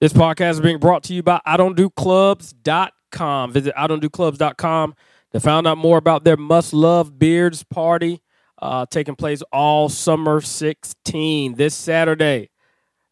[0.00, 3.52] This podcast is being brought to you by I don't do clubs.com.
[3.52, 4.94] Visit I don't do clubs.com
[5.32, 8.22] to find out more about their must love beards party
[8.62, 12.50] uh, taking place all summer 16 this Saturday.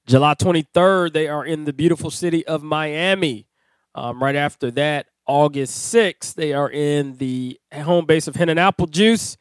[0.07, 3.48] July 23rd, they are in the beautiful city of Miami.
[3.96, 8.61] Um, right after that, August 6th, they are in the home base of Henn and
[8.61, 9.37] Apple Juice,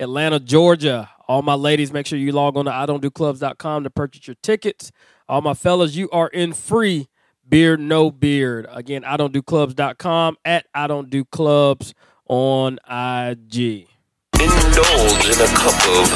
[0.00, 1.10] Atlanta, Georgia.
[1.28, 4.26] All my ladies, make sure you log on to I don't do clubs.com to purchase
[4.26, 4.90] your tickets.
[5.28, 7.08] All my fellas, you are in free
[7.46, 8.66] beard, no beard.
[8.70, 11.92] Again, I don't do clubs.com at I don't do clubs
[12.28, 13.88] on IG.
[14.40, 16.08] Indulge in a cup of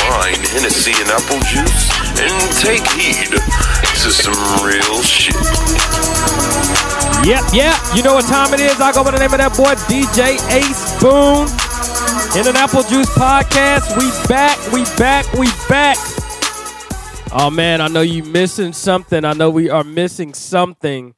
[0.00, 4.32] fine Hennessy and apple juice and take heed to some
[4.64, 5.34] real shit.
[7.26, 7.76] Yep, yep.
[7.94, 8.80] You know what time it is.
[8.80, 11.48] I go by the name of that boy, DJ Ace Boon.
[12.32, 13.92] Henn and Apple Juice podcast.
[13.98, 16.17] We back, we back, we back.
[17.30, 19.22] Oh man, I know you missing something.
[19.22, 21.14] I know we are missing something.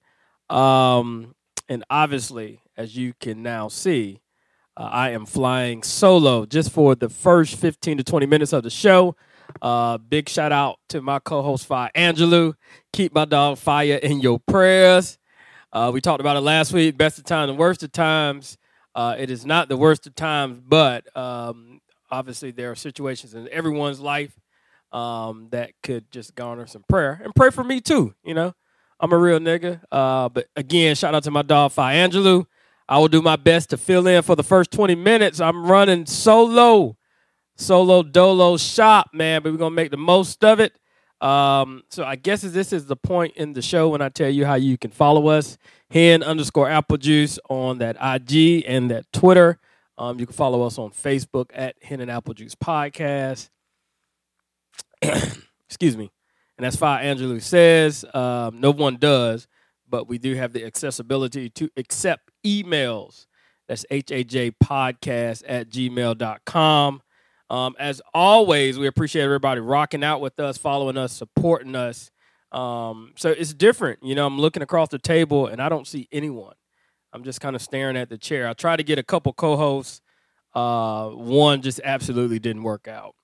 [0.49, 1.37] Um,
[1.69, 4.21] and obviously, as you can now see,
[4.77, 8.71] uh, I am flying solo just for the first 15 to 20 minutes of the
[8.71, 9.15] show.
[9.63, 12.55] Uh, big shout out to my co-host Fiya Angelou.
[12.93, 15.17] Keep my dog Fiya in your prayers.
[15.73, 16.97] Uh, we talked about it last week.
[16.97, 18.59] Best of times and worst of times.
[18.97, 23.49] Uh, it is not the worst of times, but um, obviously there are situations in
[23.53, 24.40] everyone's life
[24.93, 28.15] um, that could just garner some prayer and pray for me too.
[28.25, 28.55] You know,
[28.99, 29.81] I'm a real nigga.
[29.91, 32.47] Uh, but again, shout out to my dog Fiya Angelou.
[32.89, 35.41] I will do my best to fill in for the first 20 minutes.
[35.41, 36.97] I'm running solo,
[37.57, 40.73] solo dolo shop, man, but we're gonna make the most of it.
[41.21, 44.47] Um, so I guess this is the point in the show when I tell you
[44.47, 45.59] how you can follow us,
[45.91, 49.59] hen underscore apple juice on that IG and that Twitter.
[49.99, 53.51] Um, you can follow us on Facebook at hen and apple juice podcast.
[55.69, 56.11] Excuse me.
[56.57, 58.05] And that's Fiya Angelou says.
[58.13, 59.49] Um, no one does,
[59.89, 63.27] but we do have the accessibility to accept emails.
[63.67, 67.03] That's hajpodcast at gmail.com.
[67.49, 72.11] Um, as always, we appreciate everybody rocking out with us, following us, supporting us.
[72.53, 74.01] Um, so it's different.
[74.03, 76.55] You know, I'm looking across the table and I don't see anyone.
[77.13, 78.49] I'm just kind of staring at the chair.
[78.49, 80.01] I tried to get a couple co hosts.
[80.55, 83.15] Uh, one just absolutely didn't work out.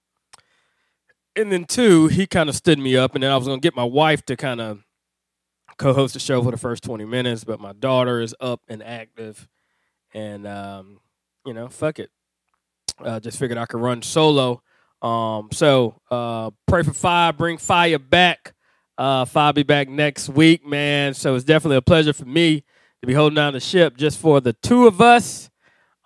[1.36, 3.76] And then two, he kind of stood me up, and then I was to get
[3.76, 4.82] my wife to kind of
[5.76, 8.82] co host the show for the first 20 minutes, but my daughter is up and
[8.82, 9.48] active.
[10.14, 11.00] And, um,
[11.44, 12.10] you know, fuck it.
[12.98, 14.62] Uh, just figured I could run solo.
[15.02, 18.54] Um, so uh, pray for fiya, bring fiya back.
[18.96, 21.12] Uh, fiya be back next week, man.
[21.12, 22.64] So it's definitely a pleasure for me
[23.02, 25.50] to be holding down the ship just for the two of us.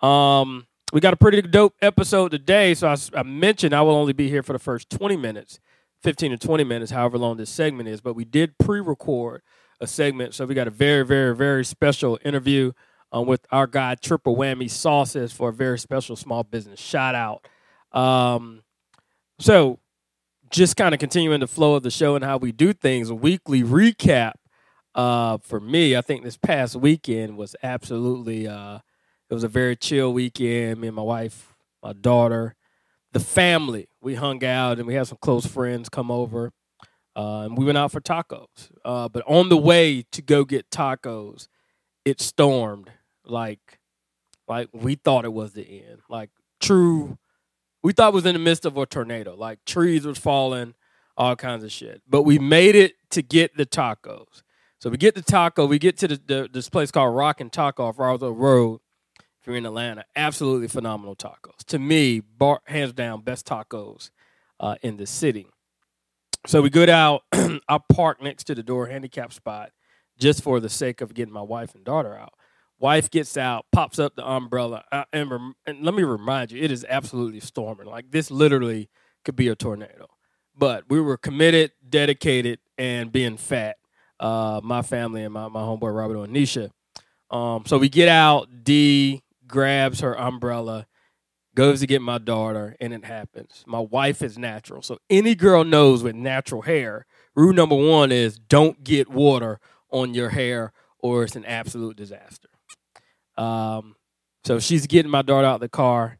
[0.01, 2.73] Um, we got a pretty dope episode today.
[2.73, 5.59] So I, I mentioned I will only be here for the first 20 minutes,
[6.03, 8.01] 15 to 20 minutes, however long this segment is.
[8.01, 9.41] But we did pre-record
[9.79, 12.71] a segment, so we got a very, very, very special interview
[13.11, 17.47] um, with our guy Triple Whammy Sauces for a very special small business shout out.
[17.97, 18.63] Um,
[19.39, 19.79] so,
[20.51, 23.15] just kind of continuing the flow of the show and how we do things, a
[23.15, 24.33] weekly recap.
[24.93, 28.47] Uh, for me, I think this past weekend was absolutely.
[28.47, 28.79] Uh,
[29.31, 30.81] it was a very chill weekend.
[30.81, 32.55] Me and my wife, my daughter,
[33.13, 33.87] the family.
[34.01, 36.51] We hung out and we had some close friends come over.
[37.15, 38.69] Uh, and we went out for tacos.
[38.83, 41.47] Uh, but on the way to go get tacos,
[42.03, 42.91] it stormed
[43.25, 43.79] like
[44.49, 46.01] like we thought it was the end.
[46.09, 47.17] Like true
[47.83, 49.35] we thought it was in the midst of a tornado.
[49.35, 50.73] Like trees was falling,
[51.15, 52.01] all kinds of shit.
[52.07, 54.43] But we made it to get the tacos.
[54.79, 57.49] So we get the taco, we get to the, the this place called Rock N
[57.49, 58.80] Taco off Roswell Road.
[59.41, 61.63] If you're in Atlanta, absolutely phenomenal tacos.
[61.69, 64.11] To me, bar, hands down, best tacos
[64.59, 65.47] uh, in the city.
[66.45, 67.23] So we go out.
[67.67, 69.71] I park next to the door, handicap spot,
[70.19, 72.33] just for the sake of getting my wife and daughter out.
[72.77, 76.61] Wife gets out, pops up the umbrella, uh, and, rem- and let me remind you,
[76.61, 77.87] it is absolutely storming.
[77.87, 78.89] Like this, literally
[79.25, 80.05] could be a tornado.
[80.55, 83.77] But we were committed, dedicated, and being fat.
[84.19, 86.69] Uh, my family and my, my homeboy Robert and Nisha.
[87.31, 88.63] Um, so we get out.
[88.63, 90.87] D grabs her umbrella,
[91.53, 93.63] goes to get my daughter, and it happens.
[93.67, 97.05] My wife is natural, so any girl knows with natural hair.
[97.35, 99.59] Rule number one is don't get water
[99.91, 102.49] on your hair, or it's an absolute disaster.
[103.37, 103.95] Um,
[104.43, 106.17] so she's getting my daughter out of the car.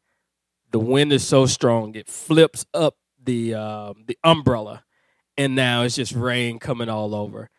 [0.72, 4.84] The wind is so strong it flips up the uh, the umbrella,
[5.38, 7.50] and now it's just rain coming all over.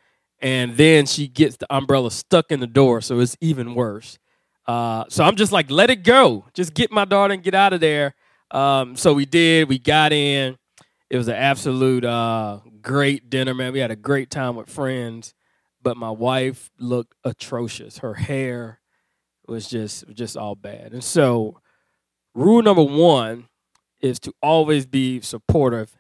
[0.40, 4.18] And then she gets the umbrella stuck in the door, so it's even worse.
[4.66, 6.44] Uh, so I'm just like, let it go.
[6.54, 8.14] Just get my daughter and get out of there.
[8.50, 9.68] Um, so we did.
[9.68, 10.56] We got in.
[11.10, 13.72] It was an absolute uh, great dinner, man.
[13.72, 15.34] We had a great time with friends.
[15.82, 17.98] but my wife looked atrocious.
[17.98, 18.80] Her hair
[19.46, 20.92] was just just all bad.
[20.92, 21.60] And so,
[22.34, 23.48] rule number one
[24.00, 25.96] is to always be supportive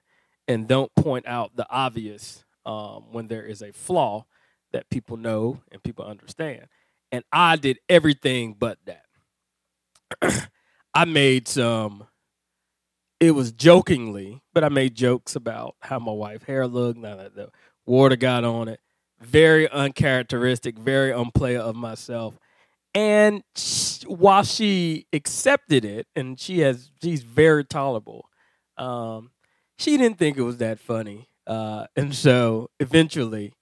[0.48, 4.24] and don't point out the obvious um, when there is a flaw
[4.72, 6.66] that people know and people understand.
[7.12, 10.48] And I did everything but that.
[10.94, 12.06] I made some.
[13.20, 16.98] It was jokingly, but I made jokes about how my wife hair looked.
[16.98, 17.50] Now that the
[17.86, 18.80] water got on it,
[19.20, 22.38] very uncharacteristic, very unplayer of myself.
[22.94, 28.28] And sh- while she accepted it, and she has, she's very tolerable.
[28.76, 29.30] Um,
[29.78, 33.54] she didn't think it was that funny, uh, and so eventually,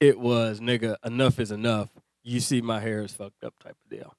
[0.00, 0.96] it was nigga.
[1.04, 1.88] Enough is enough.
[2.28, 4.14] You see, my hair is fucked up, type of deal.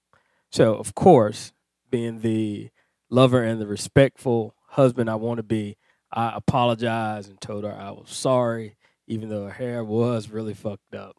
[0.52, 1.54] So of course,
[1.92, 2.70] being the
[3.10, 5.78] lover and the respectful husband I want to be,
[6.12, 8.78] I apologized and told her I was sorry,
[9.08, 11.18] even though her hair was really fucked up.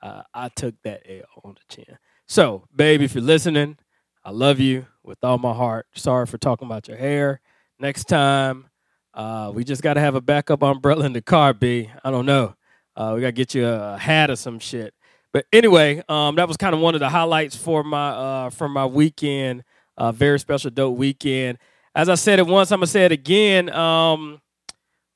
[0.00, 1.98] Uh, I took that L on the chin.
[2.26, 3.76] So, baby, if you're listening,
[4.24, 5.86] I love you with all my heart.
[5.94, 7.42] Sorry for talking about your hair.
[7.78, 8.70] Next time,
[9.12, 11.90] uh, we just got to have a backup umbrella in the car, B.
[12.02, 12.54] I don't know.
[12.96, 14.94] Uh, we got to get you a hat or some shit.
[15.34, 18.72] But anyway, um, that was kind of one of the highlights for my uh, from
[18.72, 19.64] my weekend.
[19.96, 21.58] Uh, very special, dope weekend.
[21.92, 23.68] As I said it once, I'm gonna say it again.
[23.70, 24.40] Um,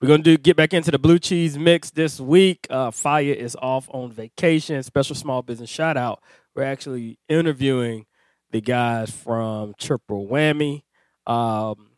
[0.01, 2.67] we're gonna do get back into the bleu cheese mix this week.
[2.69, 4.83] Uh, Fiya is off on vacation.
[4.83, 6.21] Special small business shout out.
[6.57, 8.05] We're actually interviewing
[8.51, 10.83] the guys from Triple Whammy.
[11.29, 11.91] Um,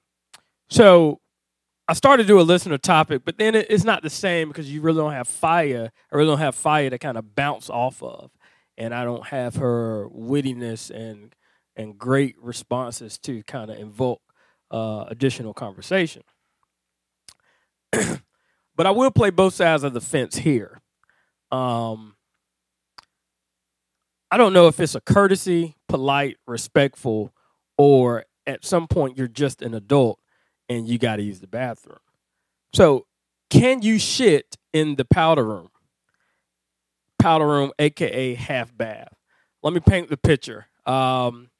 [0.68, 1.20] so
[1.90, 4.80] I started to do a listener topic, but then it's not the same because you
[4.80, 5.90] really don't have fiya.
[6.12, 8.30] I really don't have fiya to kind of bounce off of,
[8.78, 11.34] and I don't have her wittiness and
[11.74, 14.22] and great responses to kind of invoke
[14.70, 16.22] uh, additional conversation.
[17.90, 20.80] but I will play both sides of the fence here.
[21.50, 22.14] Um,
[24.30, 27.34] I don't know if it's a courtesy, polite, respectful,
[27.76, 30.19] or at some point you're just an adult
[30.70, 31.98] and you got to use the bathroom.
[32.72, 33.06] So,
[33.50, 35.70] can you shit in the powder room?
[37.18, 39.12] Powder room, aka half bath.
[39.62, 40.66] Let me paint the picture.
[40.86, 41.50] Um,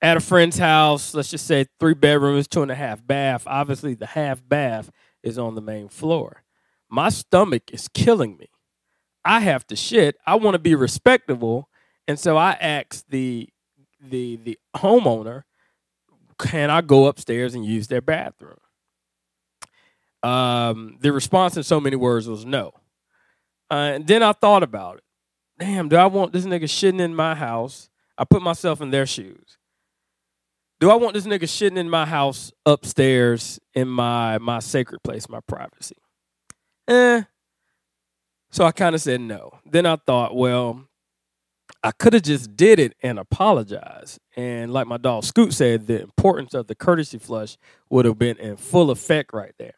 [0.00, 3.42] at a friend's house, let's just say three bedrooms, two and a half bath.
[3.46, 4.90] Obviously, the half bath
[5.22, 6.44] is on the main floor.
[6.88, 8.48] My stomach is killing me.
[9.24, 10.16] I have to shit.
[10.26, 11.68] I want to be respectable,
[12.08, 13.48] and so I asked the
[14.00, 15.44] the the homeowner
[16.42, 18.58] can I go upstairs and use their bathroom?
[20.22, 22.72] Um, the response in so many words was no.
[23.70, 25.04] Uh, and then I thought about it.
[25.58, 27.88] Damn, do I want this nigga shitting in my house?
[28.18, 29.56] I put myself in their shoes.
[30.80, 35.28] Do I want this nigga shitting in my house upstairs in my my sacred place,
[35.28, 35.96] my privacy?
[36.88, 37.22] Eh.
[38.50, 39.52] So I kind of said no.
[39.64, 40.88] Then I thought, well,
[41.82, 44.20] I could have just did it and apologized.
[44.36, 47.56] And like my dog Scoot said, the importance of the courtesy flush
[47.90, 49.74] would have been in full effect right there.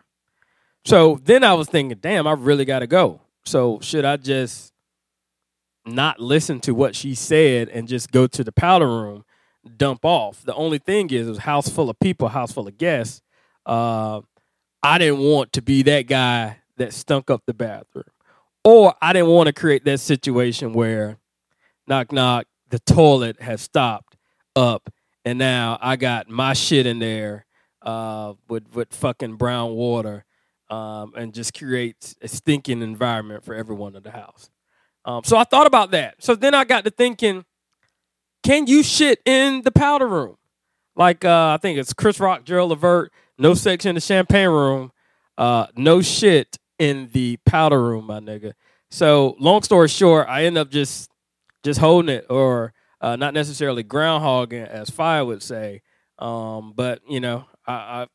[0.85, 3.23] So then I was thinking, damn, I really got to go.
[3.47, 4.73] So should I just
[5.87, 9.25] not listen to what she said and just go to the powder room,
[9.77, 10.43] dump off?
[10.43, 13.23] The only thing is, it was house full of people, house full of guests.
[13.65, 14.21] Uh,
[14.83, 18.05] I didn't want to be that guy that stunk up the bathroom,
[18.62, 21.19] or I didn't want to create that situation where
[21.86, 22.46] knock knock.
[22.70, 24.17] The toilet has stopped
[24.56, 24.91] up
[25.24, 27.46] and now i got my shit in there
[27.82, 30.24] uh, with with fucking brown water
[30.70, 34.48] um, and just creates a stinking environment for everyone in the house.
[35.05, 36.17] Um, so i thought about that.
[36.19, 37.44] So then i got to thinking
[38.43, 40.36] can you shit in the powder room?
[40.96, 44.93] Like uh, i think it's chris rock gerald levert no sex in the champagne room
[45.36, 48.53] uh, no shit in the powder room my nigga.
[48.91, 51.10] So long story short i end up just
[51.65, 55.83] just holding it or uh, not necessarily groundhogging as fiya would say.
[56.19, 58.06] Um, but you know I, I,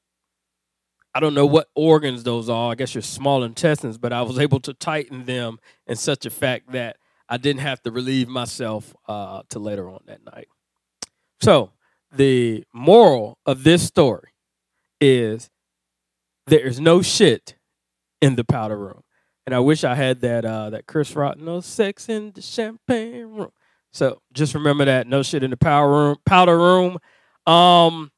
[1.16, 2.72] I don't know what organs those are.
[2.72, 6.30] I guess your small intestines but i was able to tighten them in such a
[6.30, 10.48] fact that i didn't have to relieve myself uh, to later on that night.
[11.42, 11.72] So
[12.12, 14.30] the moral of this story
[15.02, 15.50] is
[16.48, 17.56] there is no shit
[18.22, 19.04] in the powder room
[19.50, 23.26] and I wish I had that uh, that Chris Rock, no sex in the champagne
[23.26, 23.50] room.
[23.92, 27.00] So just remember that, no shit in the power room, powder room.
[27.48, 28.12] Um,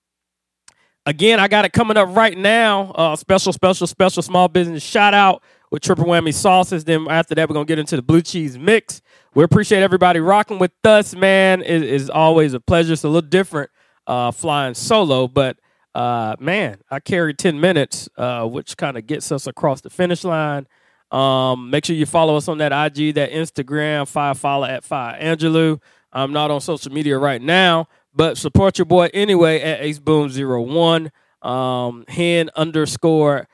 [1.05, 2.91] again, I got it coming up right now.
[2.91, 6.83] Uh, special, special, special small business shout out with triple whammy sauces.
[6.83, 9.01] Then after that, we're gonna get into the bleu cheese mix.
[9.33, 11.61] We appreciate everybody rocking with us, man.
[11.61, 12.91] It is always a pleasure.
[12.91, 13.69] It's a little different
[14.05, 15.55] uh, flying solo, but
[15.95, 20.25] uh, man, I carried ten minutes, uh, which kind of gets us across the finish
[20.25, 20.67] line.
[21.11, 25.21] Um, make sure you follow us on that IG, that Instagram, fiya follow at fiya
[25.21, 25.81] Angelou.
[26.13, 31.11] I'm not on social media right now, but support your boy anyway at AceBoon01.
[31.41, 33.47] Um, hen underscore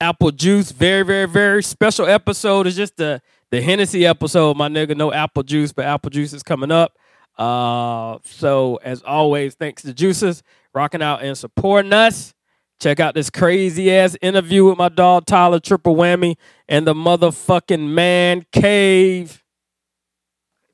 [0.00, 0.70] apple juice.
[0.70, 2.66] Very, very, very special episode.
[2.66, 4.96] It's just the the Hennessy episode, my nigga.
[4.96, 6.96] No apple juice, but apple juice is coming up.
[7.38, 10.42] Uh, so as always, thanks to Juices
[10.74, 12.34] rocking out and supporting us.
[12.82, 16.36] Check out this crazy ass interview with my dog Tyler Triple Whammy
[16.68, 19.44] and the motherfucking man cave.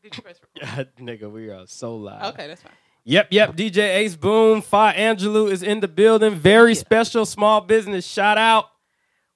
[0.03, 2.33] Did you press Yeah, nigga, we are so loud.
[2.33, 2.73] Okay, that's fine.
[3.05, 3.55] Yep, yep.
[3.55, 6.35] DJ Ace Boon, Fi Angelou is in the building.
[6.35, 8.71] Very special small business shout out.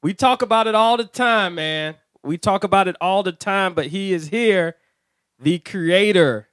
[0.03, 1.97] We talk about it all the time, man.
[2.25, 4.77] We talk about it all the time, but he is here,
[5.39, 6.49] the creator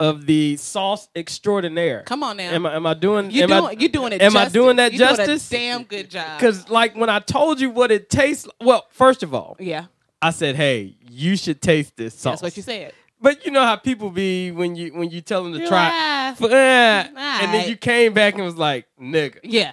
[0.00, 2.02] of the sauce extraordinaire.
[2.04, 2.50] Come on now.
[2.50, 3.30] Am I, am I doing?
[3.30, 4.22] you doing you doing it?
[4.22, 5.48] am I doing that you doing a justice?
[5.48, 6.38] damn good job.
[6.38, 9.86] Because like when I told you what it tastes, well, first of all, yeah,
[10.20, 12.92] I said, "Hey, you should taste this sauce." that's what you said.
[13.20, 16.28] But you know how people be when you when you tell them to You're try,
[16.30, 17.08] like, F- eh,
[17.42, 19.72] and then you came back and was like, "Nigga, yeah,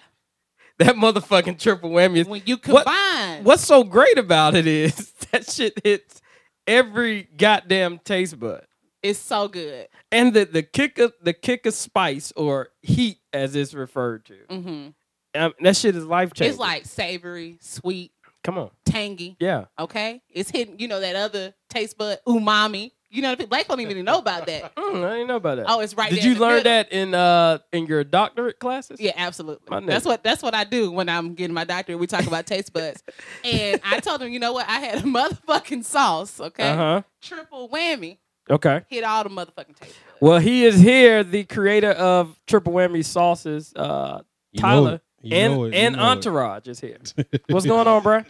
[0.77, 5.11] that motherfucking triple whammy." Is, when you What- combine, what's so great about it is
[5.31, 6.21] that shit hits
[6.67, 8.65] every goddamn taste bud,
[9.03, 9.87] it's so good.
[10.11, 14.35] and the the kick of the kick of spice or heat as it's referred to.
[14.49, 14.87] hmm
[15.33, 16.51] Um, that shit is life changing.
[16.51, 18.11] It's like savory, sweet,
[18.43, 19.37] come on, tangy.
[19.39, 19.65] yeah.
[19.79, 20.79] Okay, it's hitting.
[20.79, 22.91] You know that other taste bud, umami.
[23.13, 24.73] You know, the black don't even know about that.
[24.91, 25.65] Mm, I didn't know about that.
[25.69, 26.09] Oh, it's right.
[26.09, 26.71] Did you learn middle.
[26.71, 28.99] that in uh in your doctorate classes?
[29.01, 29.85] Yeah, absolutely.
[29.85, 31.99] That's what that's what I do when I'm getting my doctorate.
[31.99, 33.03] We talk about taste buds,
[33.43, 34.67] and I told him, you know what?
[34.69, 36.39] I had a motherfucking sauce.
[36.39, 37.01] Okay, Uh huh.
[37.21, 38.17] triple whammy,
[38.49, 38.81] Okay.
[38.89, 39.95] hit all the motherfucking taste buds.
[40.19, 44.21] Well, he is here, the creator of Triple Whammy Sauces, uh,
[44.51, 45.01] You know Tyler, it.
[45.23, 45.77] You and it.
[45.77, 45.95] And.
[45.97, 46.97] Entourage is here.
[47.49, 48.23] What's going on, bro?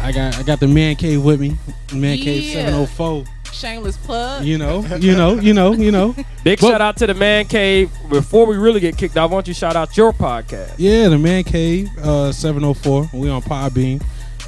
[0.00, 1.56] I got I got the man cave with me.
[1.92, 3.24] Man cave seven oh four.
[3.52, 4.44] Shameless plug.
[4.44, 6.14] You know, you know, you know, you know.
[6.44, 7.90] Big Well- shout out to the Man Cave.
[8.10, 10.74] Before we really get kicked off, why don't you shout out your podcast?
[10.76, 13.08] Yeah, the man cave uh, seven oh four.
[13.14, 14.02] We on Podbean.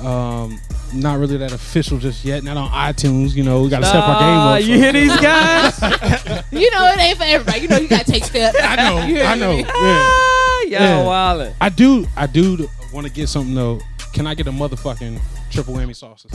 [0.04, 0.60] Um,
[0.94, 2.42] not really that official just yet.
[2.44, 3.34] Not on iTunes.
[3.34, 4.60] You know, we got to step our game up.
[4.60, 5.78] you so- hear these guys?
[6.50, 7.60] You know it ain't for everybody.
[7.60, 8.56] You know you gotta take steps.
[8.60, 9.52] I know, You hear I know.
[9.52, 9.58] me?
[9.58, 9.66] Yeah.
[9.70, 11.04] Ah, Y'all Yeah.
[11.04, 11.54] wildin'.
[11.60, 13.78] I do, I do want to get something though.
[14.14, 16.32] Can I get a motherfucking triple whammy sauces?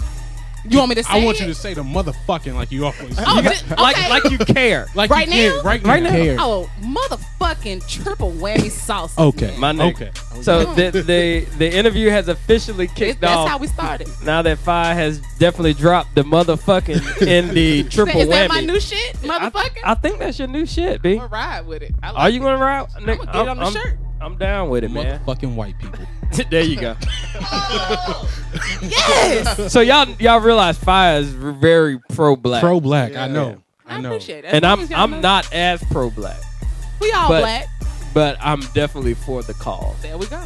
[0.68, 3.16] You want me to say I want you to say the motherfucking like you always.
[3.20, 3.66] Oh, say.
[3.68, 4.10] di- Like okay.
[4.10, 4.88] like you care.
[4.96, 5.62] like right you did, now?
[5.64, 6.10] right, Right now.
[6.12, 6.36] now.
[6.40, 9.18] Oh, motherfucking triple whammy sauce.
[9.18, 9.92] Okay, My nigga.
[9.94, 10.12] okay.
[10.42, 13.50] So the, the the interview has officially It's- kicked that's off.
[13.50, 14.08] how we started.
[14.24, 18.54] now that Fi has definitely dropped the motherfucking in the triple Is that whammy.
[18.54, 19.78] my new shit, motherfucker?
[19.84, 21.12] I, I think that's your new shit, B.
[21.14, 21.94] I'm gonna ride with it.
[22.02, 22.44] I like Are you it.
[22.46, 22.88] gonna ride?
[22.96, 23.98] I'ma get it on the I'm, shirt.
[24.22, 25.20] I'm down with it, man.
[25.20, 26.06] Motherfucking white people.
[26.50, 26.96] there you go.
[27.36, 28.30] Oh.
[28.82, 29.72] Yes.
[29.72, 33.14] So y'all y'all realize Fiya is very pro black, Pro black.
[33.14, 33.26] Yeah.
[33.26, 33.58] I know.
[33.86, 34.10] I I know.
[34.10, 34.54] appreciate it.
[34.54, 35.20] and I'm I'm know.
[35.22, 36.40] not as pro black,
[37.02, 37.66] We all but- black.
[38.14, 39.96] but I'm definitely for the cause.
[40.02, 40.42] There we go.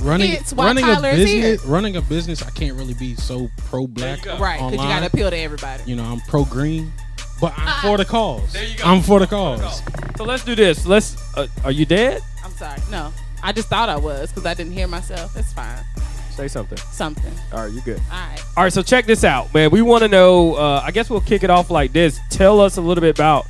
[0.00, 1.70] running Hence why running Tyler a is business here.
[1.70, 4.90] running a business I can't really be so pro black There you Right, because you
[4.90, 5.82] gotta appeal to everybody.
[5.84, 6.90] you know I'm pro green
[7.40, 7.80] but I'm Ah.
[7.82, 8.84] for the cause There you go.
[8.84, 9.82] I'm for the cause
[10.16, 10.84] So let's do this.
[10.86, 11.16] Let's.
[11.36, 12.20] Uh, are you dead?
[12.44, 12.78] I'm sorry.
[12.90, 15.34] No, I just thought I was because I didn't hear myself.
[15.36, 15.78] It's fine.
[16.40, 16.78] Say something.
[16.78, 17.32] Something.
[17.52, 18.00] All right, you good.
[18.10, 18.40] All right.
[18.56, 19.70] All right, so check this out, man.
[19.70, 20.54] We want to know.
[20.54, 22.18] Uh, I guess we'll kick it off like this.
[22.30, 23.46] Tell us a little bit about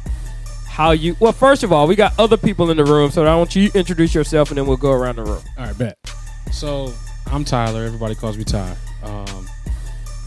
[0.66, 1.14] how you.
[1.20, 3.68] Well, first of all, we got other people in the room, so I want you
[3.68, 5.42] to introduce yourself, and then we'll go around the room.
[5.56, 5.96] all right bet
[6.50, 6.92] so
[7.28, 9.46] I'm Tyler everybody calls me Ty um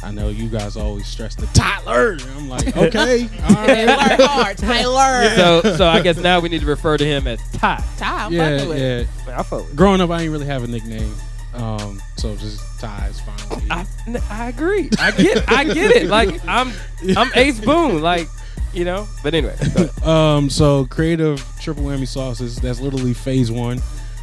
[0.02, 4.28] I know you guys always stress the Tyler I'm like okay all Hey, right learn
[4.30, 5.30] hard, Tyler.
[5.64, 7.84] So, so I guess now we need to refer to him as Ty.
[7.98, 9.76] Ty, I'm yeah fucking with yeah Man, I fuck with.
[9.76, 11.14] growing up I ain't really have a nickname
[11.54, 13.70] um so just ties is fine with me.
[13.70, 13.86] I,
[14.30, 14.90] I agree.
[15.00, 15.52] I get.
[15.52, 16.08] I get it.
[16.08, 16.72] Like I'm.
[17.16, 18.02] I'm Ace Boon.
[18.02, 18.28] Like
[18.74, 19.08] you know.
[19.24, 19.56] But anyway.
[20.04, 22.58] Um, so creative triple whammy sauces.
[22.58, 23.80] That's literally phase one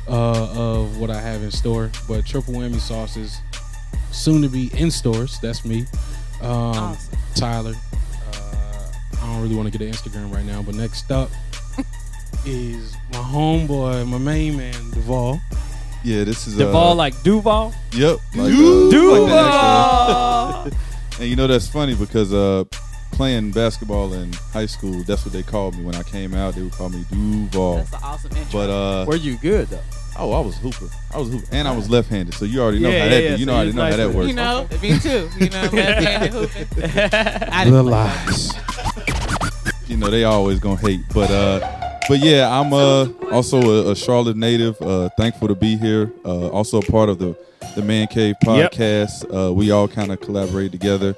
[0.07, 1.91] uh, of what I have in store.
[2.07, 3.41] But triple whammy sauces
[4.11, 5.39] soon to be in stores.
[5.41, 5.87] That's me,
[6.43, 7.19] um, Awesome.
[7.35, 7.75] Tyler.
[8.35, 11.31] Uh, I don't really want to get an Instagram right now, but next up
[12.45, 15.41] is my homeboy, my main man, Duval.
[16.03, 17.75] Yeah, this is Duval uh, like Duval.
[17.93, 19.25] Yep, like, uh, Duval.
[20.65, 20.73] like
[21.21, 22.65] and you know that's funny because uh,
[23.13, 26.55] playing basketball in high school, that's what they called me when I came out.
[26.55, 27.77] They would call me Duval.
[27.77, 28.61] That's an awesome intro.
[28.61, 29.81] But uh, Were you good though?
[30.19, 30.89] oh, I was hooper.
[31.13, 32.35] I was hooper, and I was left-handed.
[32.35, 33.23] So you already know Yeah, how yeah, that.
[33.23, 34.29] yeah, You so know, you already was know nice how that works.
[34.29, 35.29] you know, me too.
[35.45, 36.69] You know, left-handed hooping.
[37.53, 38.53] I didn't The play lies.
[39.89, 41.80] you know they always gonna hate but uh
[42.11, 46.49] but yeah i'm uh also a, a charlotte native uh thankful to be here uh
[46.49, 47.37] also a part of the
[47.77, 48.73] the man cave Yep.
[48.73, 51.15] podcast uh we all kind of collaborate together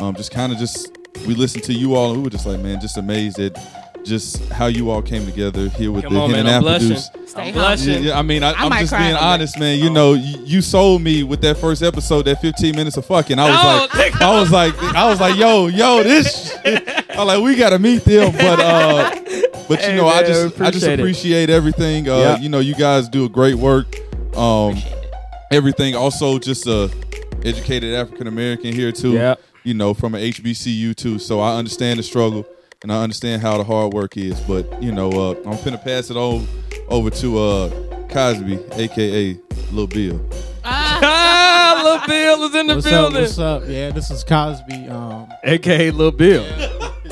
[0.00, 0.90] um, just kind of just
[1.26, 3.56] we listened to you all and we were just like, man, just amazed at
[4.04, 6.54] just how you all came together here with Come the on, Hidden man.
[6.54, 6.88] I'm Apple blushing.
[6.88, 7.30] Juice.
[7.30, 7.92] Stay I'm blushing.
[7.94, 9.78] Yeah, yeah, I mean, I, I I'm just being honest, man.
[9.78, 13.38] You know, you, you sold me with that first episode, that 15 minutes of fucking.
[13.38, 13.54] I was
[13.94, 14.20] No, like.
[14.20, 16.50] I was like, I was like, yo, yo, this.
[16.64, 16.88] Shit.
[17.16, 19.13] I'm like, we gotta meet them, but uh,
[19.68, 21.52] but you Hey, know, I just I just appreciate it.
[21.52, 22.08] everything.
[22.08, 22.38] Uh, Yeah.
[22.38, 23.86] you know, you guys do a great work.
[24.36, 24.76] Um,
[25.50, 25.94] everything.
[25.94, 26.90] Also, just a
[27.44, 29.12] educated African American here too.
[29.12, 29.34] Yeah.
[29.62, 31.18] You know, from an HBCU too.
[31.18, 32.44] So I understand the struggle
[32.82, 34.38] and I understand how the hard work is.
[34.40, 36.46] But you know, uh, I'm finna pass it on
[36.88, 37.68] over to uh,
[38.08, 39.38] Cosby, aka
[39.72, 40.20] Lil Bill.
[40.64, 42.90] ah, Lil Bill is in the What's up?
[42.92, 43.22] building.
[43.22, 43.62] What's up?
[43.66, 44.88] Yeah, this is Cosby.
[44.88, 46.44] Um, AKA Lil Bill.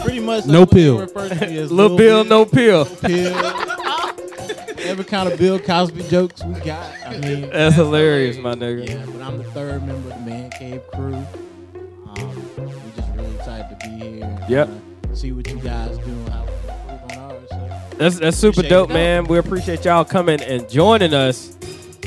[0.04, 0.98] Pretty much No that's what pill.
[1.00, 2.84] refer to me as Lil Bill, no pill.
[2.86, 3.34] pill.
[4.84, 6.90] Every kind of Bill Cosby jokes we got.
[7.06, 8.88] I mean, That's hilarious, my nigga.
[8.88, 11.14] Yeah, but I'm the third member of the Man Cave crew.
[11.14, 14.24] Um, we just really excited to be here.
[14.24, 14.68] and Yep.
[15.14, 17.48] See what you guys do and how we on ours.
[17.50, 17.96] So.
[17.96, 19.24] That's that's super Appreciate dope, man.
[19.24, 21.56] We appreciate y'all coming and joining us.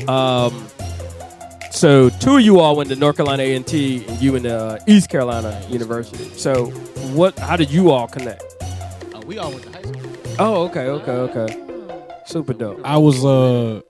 [0.06, 0.66] Um,
[1.76, 4.46] so two of you all went to North Carolina A and T, and you in
[4.46, 6.24] uh, East Carolina University.
[6.36, 6.66] So
[7.14, 7.38] what?
[7.38, 8.44] How did you all connect?
[9.14, 10.02] Uh, we all went to high school.
[10.38, 11.62] Oh, okay, okay, okay.
[12.26, 12.80] Super dope.
[12.84, 13.80] I was uh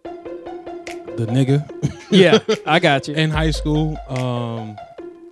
[1.16, 1.64] the nigga
[2.10, 3.14] Yeah, I got you.
[3.14, 3.96] in high school.
[4.08, 4.76] Um,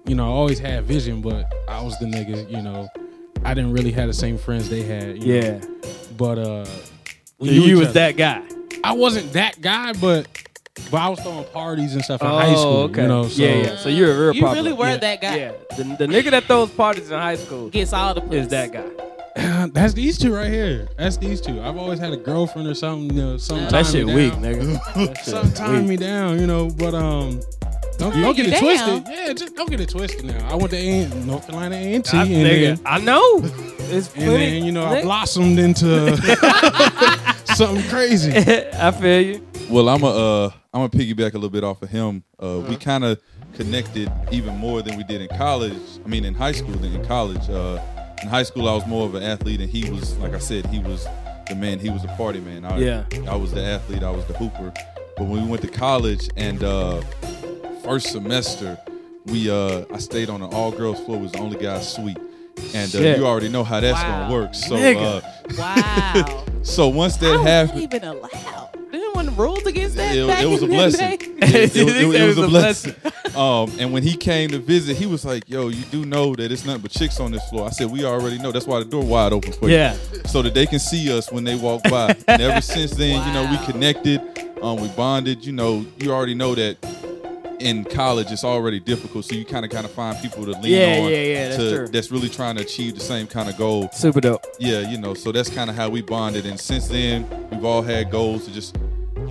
[0.06, 2.50] you know, I always had vision, but I was the nigga.
[2.50, 2.88] You know,
[3.44, 5.22] I didn't really have the same friends they had.
[5.22, 5.48] you know.
[5.48, 6.66] Yeah, but uh,
[7.38, 7.94] we you, was other.
[7.94, 8.42] that guy.
[8.82, 10.26] I wasn't that guy, but
[10.90, 12.76] but I was throwing parties and stuff in oh, high school.
[12.84, 13.02] okay.
[13.02, 13.76] You know, so yeah, yeah.
[13.76, 14.62] So you're a real You popular.
[14.70, 14.96] really were Yeah.
[14.98, 15.36] that guy.
[15.36, 18.34] Yeah, the, the nigga that throws parties in high school Gets all the puss.
[18.34, 19.66] is that guy.
[19.72, 20.88] that's these two right here.
[20.98, 21.60] That's these two.
[21.60, 23.16] I've always had a girlfriend or something.
[23.16, 24.42] You know, something That shit me weak, down.
[24.42, 24.94] nigga.
[24.94, 25.88] That shit Something time weak.
[25.88, 26.68] me down, you know.
[26.70, 27.40] But um,
[27.98, 28.60] don't, don't get it down?
[28.60, 29.04] twisted.
[29.08, 30.24] Yeah, just don't get it twisted.
[30.24, 32.98] Now I went to A- North Carolina A and T, I, and nigga, then I
[32.98, 33.40] know.
[33.86, 36.16] It's and then you know I blossomed into
[37.54, 38.32] something crazy.
[38.36, 39.46] I feel you.
[39.68, 42.22] Well, I'm a uh, I'm a piggyback a little bit off of him.
[42.40, 42.68] Uh, Uh-huh.
[42.70, 43.18] We kind of
[43.54, 45.76] connected even more than we did in college.
[46.04, 47.48] I mean, in high school than in college.
[47.48, 47.80] Uh,
[48.22, 50.66] in high school, I was more of an athlete, and he was, like I said,
[50.66, 51.06] he was
[51.48, 51.78] the man.
[51.78, 52.64] He was the party man.
[52.64, 53.04] I, Yeah.
[53.28, 54.02] I was the athlete.
[54.02, 54.72] I was the hooper.
[55.16, 57.00] But when we went to college and uh,
[57.82, 58.78] first semester,
[59.26, 61.18] we uh, I stayed on an all girls floor.
[61.20, 62.18] Was the only guy suite.
[62.74, 63.18] And uh, Shit.
[63.18, 64.28] you already know how that's Wow.
[64.28, 64.54] gonna work.
[64.54, 65.22] So, Nigga.
[65.22, 66.44] uh, Wow.
[66.62, 68.63] so once that How was happened, that even allowed?
[69.14, 70.16] Didn't want rules against that.
[70.16, 71.08] it, back it was a in the blessing.
[71.08, 71.18] day?
[71.44, 72.94] It, it- it- it was a blessing.
[73.34, 76.52] Um, and when he came to visit, he was like, "Yo, you do know that
[76.52, 78.52] it's nothing but chicks on this floor." I said, "We already know.
[78.52, 79.96] That's why the door wide open for you, Yeah.
[80.26, 83.32] so that they can see us when they walk by." and ever since then, you
[83.34, 84.20] know, we connected.
[84.62, 85.44] Um, we bonded.
[85.44, 86.76] You know, you already know that
[87.58, 90.72] in college it's already difficult, so you kind of kind of find people to lean
[90.72, 91.10] Yeah, on.
[91.10, 91.88] yeah, yeah, that's to.
[91.88, 93.88] That's really trying to achieve the same kind of goal.
[93.94, 94.44] Super dope.
[94.60, 96.46] Yeah, you know, so that's kind of how we bonded.
[96.46, 98.76] And since then, we've all had goals to just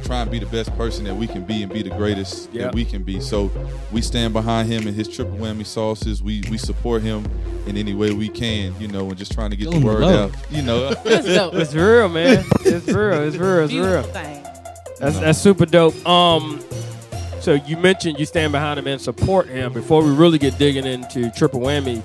[0.03, 2.63] try and be the best person that we can be and be the greatest Yeah.
[2.65, 3.19] that we can be.
[3.19, 3.51] So
[3.91, 6.21] we stand behind him and his triple whammy sauces.
[6.23, 7.25] We we support him
[7.67, 10.01] in any way we can, you know, and just trying to get Give the word
[10.01, 10.33] love.
[10.35, 10.51] out.
[10.51, 12.43] You know, It's real, man.
[12.61, 13.23] It's real.
[13.23, 13.63] It's real.
[13.65, 14.03] It's real.
[14.99, 15.95] That's that's super dope.
[16.07, 16.63] Um,
[17.41, 19.73] so you mentioned you stand behind him and support him.
[19.73, 22.01] Before we really get digging into triple whammy,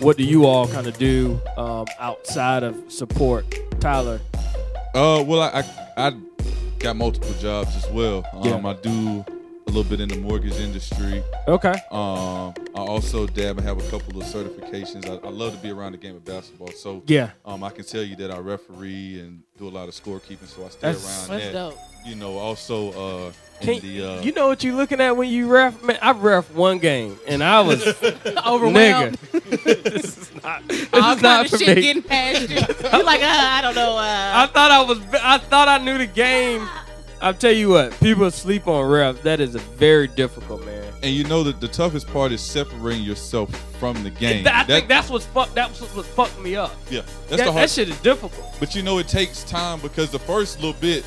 [0.00, 3.44] what do you all kind of do um, outside of support,
[3.80, 4.20] Tyler?
[4.94, 5.64] Uh, well, I,
[5.96, 6.12] I I
[6.78, 8.24] got multiple jobs as well.
[8.32, 8.66] Um, Yeah.
[8.68, 9.24] I do
[9.66, 11.22] a little bit in the mortgage industry.
[11.46, 11.74] Okay.
[11.90, 15.06] Um, I also dab and have a couple of certifications.
[15.08, 16.70] I, I love to be around the game of basketball.
[16.72, 17.30] So Yeah.
[17.44, 20.46] um, I can tell you that I referee and do a lot of scorekeeping.
[20.46, 21.52] So I stay That's- around That's that.
[21.52, 21.78] dope.
[22.06, 22.92] You know, also
[23.28, 25.82] uh, Can, the uh, you know what you're looking at when you ref?
[25.82, 27.84] Man, I ref one game and I was
[28.46, 29.18] Overwhelmed.
[29.20, 29.82] nigga.
[29.84, 30.66] this is not.
[30.68, 31.82] This All is kind not of for shit me.
[31.82, 32.56] getting past you.
[32.56, 33.96] You're like, uh, I don't know.
[33.96, 34.98] I Uh, thought I was.
[35.22, 36.68] I thought I knew the game.
[37.20, 37.98] I'll tell you what.
[37.98, 39.20] People sleep on refs.
[39.22, 40.84] That is a very difficult, man.
[41.02, 44.44] and you know that the toughest part is separating yourself from the game.
[44.44, 45.52] That- I That- think that's what's fuck.
[45.52, 46.76] That's what, what fucked me up.
[46.90, 48.54] yeah, that's That, the that shit is difficult.
[48.60, 51.04] But you know, it takes time because the first little bit,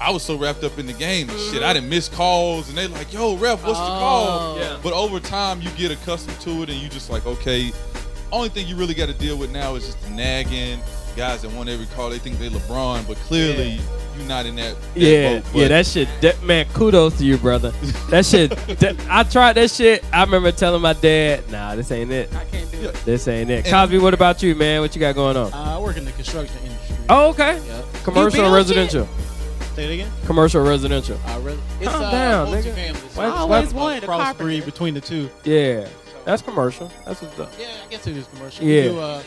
[0.00, 1.62] I was so wrapped up in the game and shit.
[1.62, 4.58] I didn't miss calls, and they like, "Yo, ref, what's the call?" Oh.
[4.60, 4.76] Yeah.
[4.82, 7.72] But over time, you get accustomed to it, and you just like, okay.
[8.32, 10.80] Only thing you really got to deal with now is just the nagging
[11.16, 12.10] guys that want every call.
[12.10, 13.78] They think they LeBron, but clearly
[14.18, 14.74] you're not in that.
[14.94, 15.44] that Yeah, boat.
[15.54, 15.68] yeah.
[15.68, 16.08] That shit.
[16.22, 17.70] That, man, kudos to you, brother.
[18.10, 18.50] That shit.
[18.80, 20.04] that- I tried that shit.
[20.12, 22.28] I remember telling my dad, "Nah, this ain't it.
[22.34, 22.94] I can't do it.
[23.04, 24.80] This ain't it." And- Cosby, what about you, man?
[24.80, 25.52] What you got going on?
[25.54, 26.96] Uh, I work in the construction industry.
[27.08, 27.60] Oh, okay.
[27.66, 27.82] Yeah.
[28.02, 29.08] Commercial or build residential?
[29.76, 30.10] Say it again.
[30.24, 31.18] Commercial or residential?
[31.26, 32.74] Uh, re- it's Calm uh, down, nigga.
[32.74, 33.10] multifamily.
[33.10, 34.64] So Why- I always why- wanted a crossbreed carpenter.
[34.64, 35.30] between the two.
[35.44, 35.84] Yeah.
[35.84, 35.90] So
[36.24, 36.90] That's commercial.
[37.04, 37.52] That's what's up.
[37.60, 38.64] Yeah, I guess it is commercial.
[38.64, 38.82] Yeah.
[38.82, 39.22] Do, uh,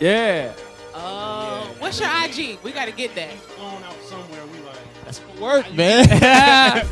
[0.00, 0.52] Yeah.
[0.94, 2.58] Oh, what's your IG?
[2.62, 3.32] We gotta get that.
[3.34, 4.40] Flown out somewhere.
[4.52, 4.76] We like.
[5.04, 6.06] that's work, man.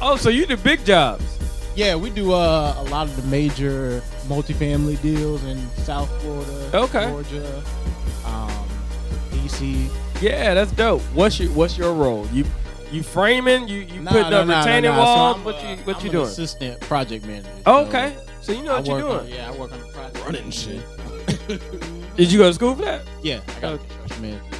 [0.00, 1.24] oh, so you do big jobs.
[1.74, 7.06] yeah, we do uh, a lot of the major multifamily deals in South Florida, Okay.
[7.10, 7.62] Georgia,
[8.24, 8.68] um,
[9.30, 9.88] DC.
[10.20, 11.00] Yeah, that's dope.
[11.14, 12.26] What's your What's your role?
[12.32, 12.44] You
[12.90, 13.68] you framing?
[13.68, 15.04] You you Nah, putting nah, up nah, retaining nah, nah.
[15.04, 15.36] So walls?
[15.36, 16.26] I'm, what uh, you What I'm you an doing?
[16.26, 17.48] Assistant project manager.
[17.66, 18.16] Oh, okay.
[18.40, 19.12] So you know I what you're doing.
[19.20, 20.24] on- yeah, I work on the project.
[20.24, 20.82] Running shit.
[22.16, 23.02] Did you go to school for that?
[23.22, 23.84] Yeah, I got Okay.
[23.84, 24.54] a construction management.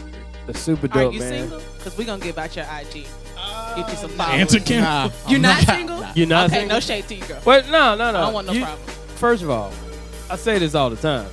[0.46, 1.30] That's super Are dope, you man.
[1.48, 1.60] single?
[1.78, 3.06] Because we gonna give out your IG.
[3.76, 4.40] Get you some followers.
[4.40, 4.82] Answer Kim.
[4.82, 6.04] Nah, You I'm not single?
[6.14, 6.76] You're not okay, single?
[6.76, 7.40] no shade to you, girl.
[7.44, 8.18] Wait, no, no, no.
[8.18, 8.88] I don't want no You- problem.
[9.16, 9.72] First of all,
[10.30, 11.28] I say this all the time.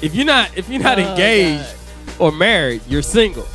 [0.00, 1.62] If you're not if you're not Oh, engaged
[2.18, 2.20] God.
[2.20, 3.46] or married, you're single.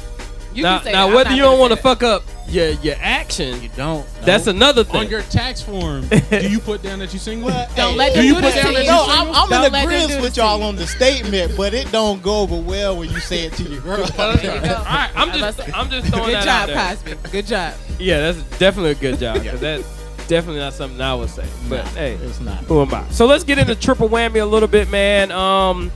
[0.56, 1.16] You now, now that.
[1.16, 4.06] Whether you don't want to fuck up your your action, You don't.
[4.24, 4.96] that's another thing.
[5.02, 7.50] On your tax form, do you put down that you single?
[7.50, 8.92] Don't Hey, let do them you do put this down to that you.
[8.92, 11.74] you No, I'm, I'm in let them do agreement with y'all on the statement, but
[11.74, 14.02] it don't go over well when you say it to your girl.
[14.18, 17.16] all right, I'm just I'm just throwing Good that job, out there.
[17.16, 17.32] Cosby.
[17.32, 17.74] Good job.
[18.00, 19.44] Yeah, that's definitely a good job.
[19.44, 19.88] 'cause that's
[20.28, 21.46] definitely not something I would say.
[21.70, 22.58] But Nah, hey, it's not.
[22.66, 23.04] who am I?
[23.10, 25.32] So let's get into triple whammy a little bit, man.
[25.32, 25.92] Um,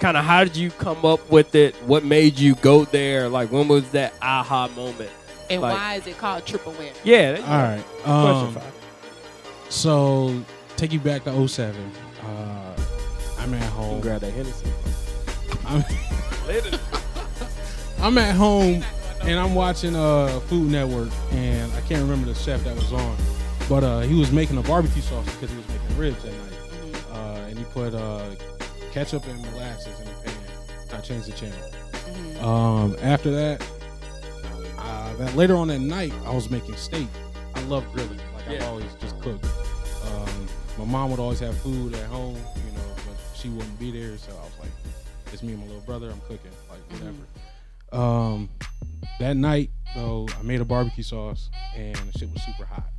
[0.00, 1.74] kind of how did you come up with it?
[1.84, 3.28] What made you go there?
[3.28, 5.10] Like when was that aha moment?
[5.50, 6.92] And Like- why is it called triple win?
[7.04, 7.32] Yeah.
[7.32, 7.62] there you All go.
[7.62, 7.84] right.
[8.02, 8.72] Question Um, five.
[9.68, 10.42] so
[10.76, 11.74] take you back to 07.
[12.22, 12.76] Uh,
[13.38, 14.00] I'm at home.
[14.00, 14.66] Grab that Hennessy.
[15.66, 15.84] I'm,
[18.02, 18.84] I'm at home
[19.22, 23.16] and I'm watching uh Food Network and I can't remember the chef that was on,
[23.68, 27.02] but uh he was making a barbecue sauce because he was making ribs that night.
[27.12, 27.16] Uh,
[27.48, 28.20] and he put uh
[28.96, 30.34] ketchup and molasses in the pan.
[30.94, 32.42] I changed the channel.
[32.42, 33.62] Um, after that,
[34.78, 37.06] uh, that later on that night, I was making steak.
[37.54, 38.18] I love grilling.
[38.34, 39.38] Like I've always just cook.
[40.06, 43.90] Um, my mom would always have food at home, you know, but she wouldn't be
[43.90, 44.70] there, so I was like,
[45.30, 46.10] "It's me and my little brother.
[46.10, 47.18] I'm cooking, like whatever."
[47.92, 48.48] Um,
[49.20, 52.84] that night though, I made a barbecue sauce, and the shit was super hot.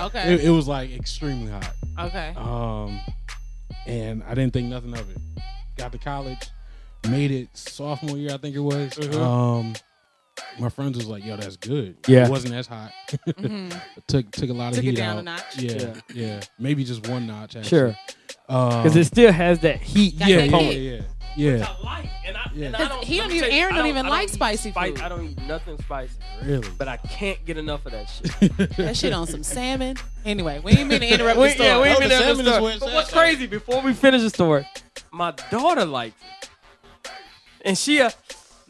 [0.00, 0.34] Okay.
[0.34, 1.74] It, it was like extremely hot.
[1.98, 2.32] okay.
[2.36, 2.98] Um,
[3.86, 5.18] and I didn't think nothing of it.
[5.76, 6.38] Got to college,
[7.08, 8.90] made it sophomore year, I think it was.
[8.92, 9.14] Mhm.
[9.20, 9.74] Um,
[10.58, 12.24] my friends was like, "Yo, that's good." Yeah.
[12.26, 12.92] it wasn't as hot.
[13.26, 13.80] Mhm.
[14.06, 15.18] took took a lot of heat it down out.
[15.18, 15.58] a notch.
[15.58, 15.94] Yeah, Yeah.
[16.14, 17.56] yeah, maybe just one notch.
[17.56, 17.68] Actually.
[17.68, 17.96] Sure.
[18.48, 21.00] Um, Because it still has that heat yeah, yeah, yeah, yeah,
[21.36, 21.66] yeah.
[21.80, 22.66] I like, and I, Yeah.
[22.66, 23.04] and I 'Cause don't.
[23.04, 24.90] he let don't me even- tell you, Aaron I don't even I like spicy spice-
[24.90, 25.00] food.
[25.00, 26.14] I don't eat nothing spicy,
[26.44, 26.68] Really.
[26.78, 28.56] but I can't get enough of that shit.
[28.76, 29.96] That shit on some salmon.
[30.24, 31.68] Anyway, we didn't mean to interrupt the story.
[31.68, 32.76] yeah, we ain't the been there salmon is story.
[32.80, 33.16] But what's so.
[33.16, 33.46] crazy?
[33.46, 34.66] Before we finish the story,
[35.10, 37.10] my daughter likes it,
[37.64, 38.12] and she a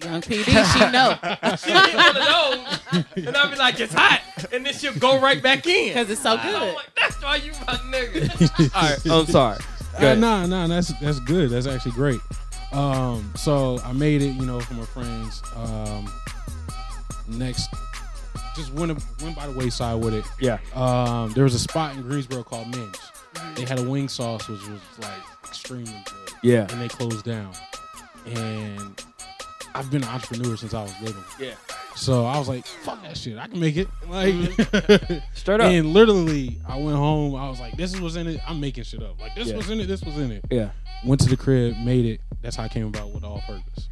[0.02, 1.14] Young PD, she know.
[1.58, 5.20] she get one of those, and I'll be like, it's hot, and then she'll go
[5.20, 5.88] right back in.
[5.88, 6.74] Because it's so I'm good.
[6.74, 8.74] like, that's why you my nigga.
[8.74, 9.58] All right, I'm sorry.
[9.58, 9.64] Go
[9.98, 10.18] Uh, ahead.
[10.20, 11.50] nah, nah, that's that's good.
[11.50, 12.18] That's actually great.
[12.72, 15.42] Um, so I made it, you know, for my friends.
[15.56, 16.12] Um,
[17.28, 17.68] next,
[18.54, 20.24] just went went by the wayside with it.
[20.40, 20.58] Yeah.
[20.74, 22.96] Um, there was a spot in Greensboro called Minge.
[23.56, 25.12] They had a wing sauce which was like
[25.46, 26.66] extremely good, Yeah.
[26.70, 27.52] and they closed down.
[28.26, 29.02] And
[29.74, 31.54] I've been an entrepreneur since I was little, Yeah.
[31.96, 34.34] so I was like, "Fuck that shit, I can make it." Like,
[35.34, 35.70] Straight up.
[35.70, 37.34] and literally, I went home.
[37.36, 39.20] I was like, "This is what's in it." I'm making shit up.
[39.20, 39.56] Like, this Yeah.
[39.56, 39.86] was in it.
[39.86, 40.70] This was in it yeah.
[41.04, 42.20] went to the crib, made it.
[42.42, 43.88] That's how I came about with all purpose.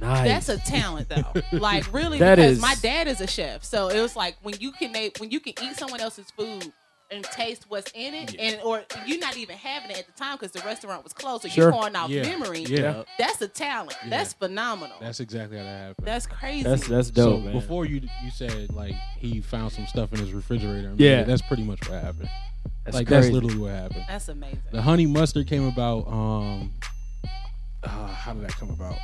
[0.00, 0.46] Nice.
[0.46, 1.42] That's a talent though.
[1.58, 3.62] like really That because is- my dad is a chef.
[3.64, 6.72] So it was like when you can make when you can eat someone else's food
[7.10, 10.36] and taste what's in it and or you're not even having it at the time
[10.36, 11.64] because the restaurant was closed so Sure.
[11.64, 12.22] you're pouring out Yeah.
[12.22, 12.62] memory.
[12.64, 13.04] Yeah.
[13.18, 13.96] That's a talent.
[14.02, 14.10] Yeah.
[14.10, 14.96] That's phenomenal.
[15.00, 16.06] That's exactly how that happened.
[16.08, 16.64] That's crazy.
[16.64, 17.52] that's that's dope, so man.
[17.52, 20.88] before you you said like he found some stuff in his refrigerator.
[20.88, 21.20] and Yeah.
[21.20, 22.28] it, that's pretty much what happened.
[22.84, 23.20] that's like crazy.
[23.28, 24.04] that's literally what happened.
[24.08, 24.62] That's amazing.
[24.72, 26.08] The honey mustard came about.
[26.08, 26.72] Um,
[27.84, 28.96] uh, how did that come about?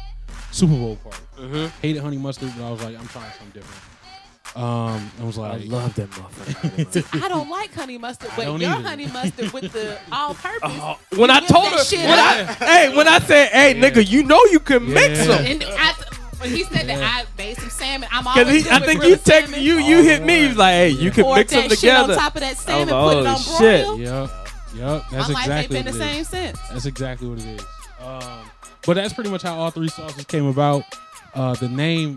[0.50, 1.18] Super Bowl party.
[1.38, 1.70] Mhm.
[1.82, 3.82] Hated honey mustard, but I was like, I'm trying something different.
[4.56, 7.22] Um, I was like, I love that motherfucker.
[7.24, 8.88] I don't like honey mustard, but your either.
[8.88, 10.72] honey mustard with the all purpose.
[10.74, 13.88] Oh, when I told her, shit when I, hey, when I said, hey, Yeah.
[13.90, 15.46] nigga, you know you can mix them.
[15.46, 15.94] And I,
[16.40, 16.96] when he said Yeah.
[16.98, 18.08] that I made some salmon.
[18.10, 19.64] I'm always Because good I think you grilled text salmon.
[19.64, 20.40] you, you hit me.
[20.40, 22.20] He was like, hey, you can Or mix them that shit on together.
[22.20, 23.98] top of that salmon, like, put it on "Holy shit." broil.
[24.00, 24.30] Yep,
[24.74, 25.04] yep.
[25.12, 25.38] That's My life ain't
[25.70, 26.28] exactly been the what it is.
[26.28, 26.58] same since.
[26.72, 27.60] That's exactly what it is.
[28.00, 28.50] Um,
[28.86, 30.82] but that's pretty much how all three sauces came about.
[31.34, 32.16] Uh, the name,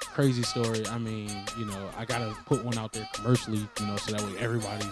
[0.00, 0.86] crazy story.
[0.88, 4.20] I mean, you know, I gotta put one out there commercially, you know, so that
[4.22, 4.86] way everybody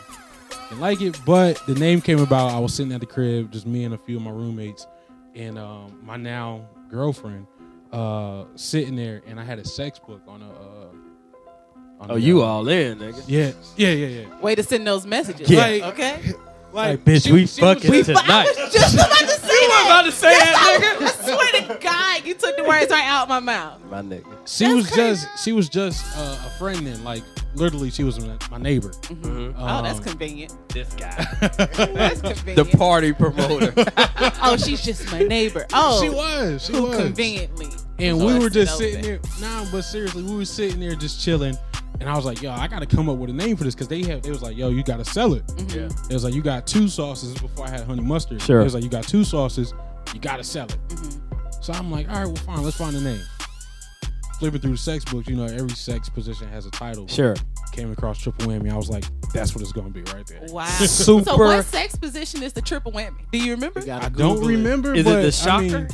[0.68, 1.18] can like it.
[1.26, 2.50] But the name came about.
[2.52, 4.86] I was sitting at the crib, just me and a few of my roommates,
[5.34, 7.46] and um, my now girlfriend
[7.92, 10.50] uh, sitting there, and I had a sex book on a.
[10.50, 10.86] Uh,
[12.00, 13.22] on Oh, you all in, nigga.
[13.26, 14.40] Yeah, yeah, yeah, yeah.
[14.40, 15.50] Way to send those messages.
[15.50, 15.58] Yeah.
[15.58, 16.32] Like- okay.
[16.72, 18.46] Like, bitch, she- we she was- fucking we- But I tonight.
[18.56, 19.84] was just about to say You were that.
[19.86, 21.02] about to say that, nigga.
[21.02, 23.80] I swear to God, you took the words right out my mouth.
[23.90, 24.24] My nigga.
[24.46, 25.26] She That's was crazy.
[25.26, 27.02] just she was just uh, a friend then.
[27.04, 27.22] Like
[27.54, 28.90] literally, she was my my neighbor.
[28.90, 29.54] Mhm.
[29.58, 30.54] oh, that's Um, convenient.
[30.68, 31.26] This guy.
[31.40, 32.70] That's convenient.
[32.70, 33.72] the party promoter.
[34.42, 35.66] oh, she's just my neighbor.
[35.72, 36.64] Oh, She was.
[36.66, 36.96] She who was.
[36.96, 37.68] conveniently.
[37.98, 39.18] And we were just sitting there.
[39.40, 41.56] Nah, but seriously, we were sitting there just chilling.
[42.00, 43.88] And I was like, yo, I gotta come up with a name for this because
[43.88, 44.22] they have.
[44.22, 45.44] They was like, yo, you gotta sell it.
[45.68, 45.88] yeah.
[46.08, 48.40] It was like you got two sauces before I had honey mustard.
[48.40, 48.60] Sure.
[48.60, 49.74] It was like you got two sauces,
[50.14, 50.78] you gotta sell it.
[50.88, 51.64] Mhm.
[51.64, 53.20] So I'm like, all right, well, fine, let's find a name.
[54.38, 57.06] Flipping through the sex books, you know, every sex position has a title.
[57.06, 57.36] Sure.
[57.72, 58.72] Came across triple whammy.
[58.72, 60.40] I was like, that's what it's gonna be right there.
[60.48, 60.64] Wow.
[60.64, 63.30] Super- So what sex position is the triple whammy?
[63.30, 63.80] Do you remember?
[63.80, 64.46] You gotta I don't it.
[64.46, 64.94] remember.
[64.94, 65.62] Is it but, the I shocker?
[65.80, 65.88] mean,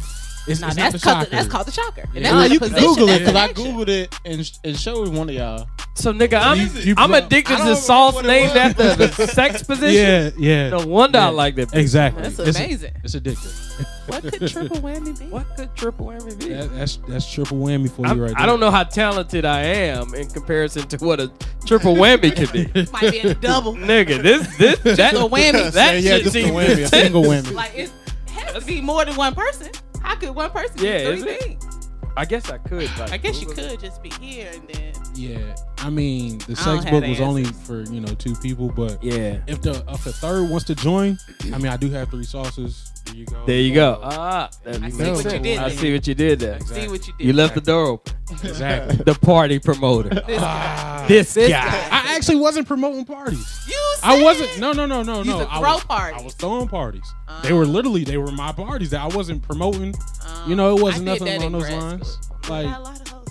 [0.46, 1.30] it's, No, it's not that's the called the, shocker.
[1.36, 2.00] that's called the shocker.
[2.14, 2.20] And Yeah.
[2.22, 5.28] that's Nah, a you can Google it because I googled it and and showed one
[5.28, 5.66] of y'all.
[5.94, 9.08] So nigga, I'm You- you- I'm addicted to remember sauce what it named after the
[9.32, 10.34] sex position.
[10.38, 10.68] Yeah, yeah.
[10.70, 11.28] No wonder I Yeah.
[11.30, 11.74] like that.
[11.74, 12.22] Exactly.
[12.22, 12.92] That's It's- amazing.
[13.02, 13.86] It's, addictive.
[14.06, 15.24] What could triple whammy be?
[15.26, 16.50] What could triple whammy be?
[16.50, 18.40] That, that's that's triple whammy for I'm- you right there.
[18.40, 21.28] I don't know how talented I am in comparison to what a
[21.66, 22.66] triple whammy could be.
[22.92, 23.74] Might be a double.
[23.74, 25.72] Nigga, this this that's a whammy.
[25.72, 27.52] That yeah, shit just a seems whammy, a single whammy.
[27.52, 27.90] Like it
[28.30, 29.70] has to be more than one person.
[30.06, 31.42] How could one person Yeah, do is three it?
[31.42, 31.88] things?
[32.16, 32.88] I guess I could.
[32.98, 33.70] Like, I guess you Google it.
[33.72, 34.92] could just be here and then.
[35.16, 38.68] Yeah, I mean, the I sex book the was only for you know two people,
[38.68, 39.38] but Yeah.
[39.48, 41.18] if the if a third wants to join,
[41.52, 42.92] I mean, I do have three sauces.
[43.06, 43.46] There you go.
[43.46, 44.00] There you go.
[44.02, 45.42] Ah, that I see what you sense.
[45.42, 45.78] did I there.
[45.78, 46.56] see what you did there.
[46.56, 46.80] Exactly.
[46.82, 47.26] See what you did.
[47.26, 48.14] You left the door open.
[48.42, 48.96] exactly.
[48.96, 50.10] The party promoter.
[50.10, 50.98] This Ah.
[51.02, 51.06] guy.
[51.08, 51.64] This, This guy.
[51.64, 51.88] guy.
[51.92, 53.64] I actually wasn't promoting parties.
[53.68, 54.58] You I wasn't.
[54.58, 55.38] No, no, no, no, no.
[55.48, 56.20] I was, parties.
[56.20, 57.04] I was throwing parties.
[57.28, 59.94] Uh, they were literally they were my parties that I wasn't promoting.
[60.26, 62.08] um, You know, it wasn't I nothing along those lines.
[62.10, 62.38] school.
[62.48, 63.28] Like, a lot of hoes.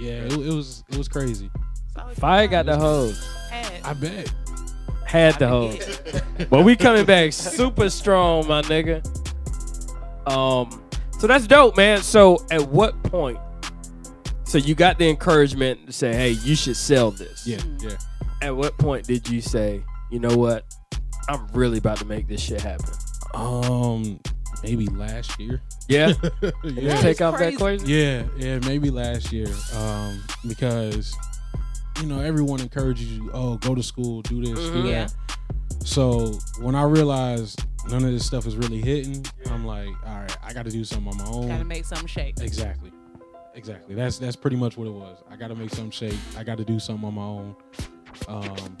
[0.00, 1.50] yeah, it, it was it was crazy.
[2.20, 3.28] Fiya got the hose.
[3.84, 4.32] I bet.
[5.06, 6.00] Had the hose.
[6.50, 9.04] But we coming back super strong, my nigga.
[10.28, 10.82] Um,
[11.18, 12.02] so that's dope, man.
[12.02, 13.38] So at what point?
[14.44, 17.96] So you got the encouragement to say, "Hey, you should sell this." Yeah, yeah.
[18.42, 20.64] At what point did you say, "You know what?
[21.28, 22.92] I'm really about to make this shit happen"?
[23.34, 24.20] Um,
[24.62, 25.60] maybe last year.
[25.88, 26.12] Yeah.
[26.64, 27.00] yeah.
[27.00, 27.54] Take is off that crazy.
[27.54, 27.88] equation.
[27.88, 29.48] Yeah, yeah, maybe last year.
[29.74, 31.14] Um, because
[32.00, 34.82] you know everyone encourages you, oh, go to school, do this, do Mhm.
[34.84, 34.88] that.
[34.90, 35.36] Yeah.
[35.84, 40.36] So when I realized none of this stuff is really hitting, I'm like, all right,
[40.42, 41.48] I got to do something on my own.
[41.48, 42.40] Gotta make something shake.
[42.40, 42.90] Exactly.
[43.54, 43.94] Exactly.
[43.94, 45.18] That's that's pretty much what it was.
[45.30, 46.18] I got to make something shake.
[46.36, 47.56] I got to do something on my own.
[48.28, 48.76] Um,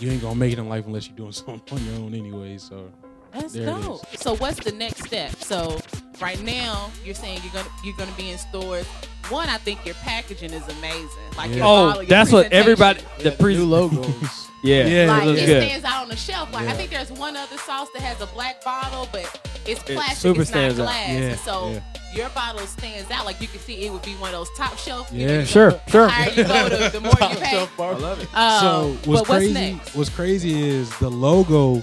[0.00, 2.58] you ain't gonna make it in life unless you're doing something on your own anyway.
[2.58, 2.90] So
[3.32, 4.04] That's There dope.
[4.16, 5.34] So what's the next step?
[5.36, 5.80] So
[6.20, 8.86] right now you're saying you're gonna you're gonna be in stores.
[9.28, 11.08] One, I think your packaging is amazing.
[11.36, 11.56] Like Yeah.
[11.56, 13.00] your Oh, your that's what everybody.
[13.18, 13.56] The New pre.
[13.58, 14.38] logos.
[14.64, 14.86] Yeah.
[14.86, 15.62] Yeah, Like it looks it good.
[15.66, 16.52] stands out on the shelf.
[16.52, 19.24] Like I think there's one other sauce that has a black bottle, but
[19.66, 20.18] it's It plastic.
[20.18, 21.08] super it's not stands glass.
[21.08, 21.80] Yeah, And so yeah.
[22.14, 23.24] your bottle stands out.
[23.26, 25.10] Like you can see, it would be one of those top shelf.
[25.12, 25.38] you Yeah.
[25.38, 25.70] know, Sure.
[25.72, 26.08] The Sure.
[26.08, 27.66] higher you go, the, the more you pay.
[27.76, 28.28] I love it.
[28.36, 29.52] Um, so but what's what's crazy?
[29.52, 29.94] next?
[29.96, 31.82] What's crazy is the logo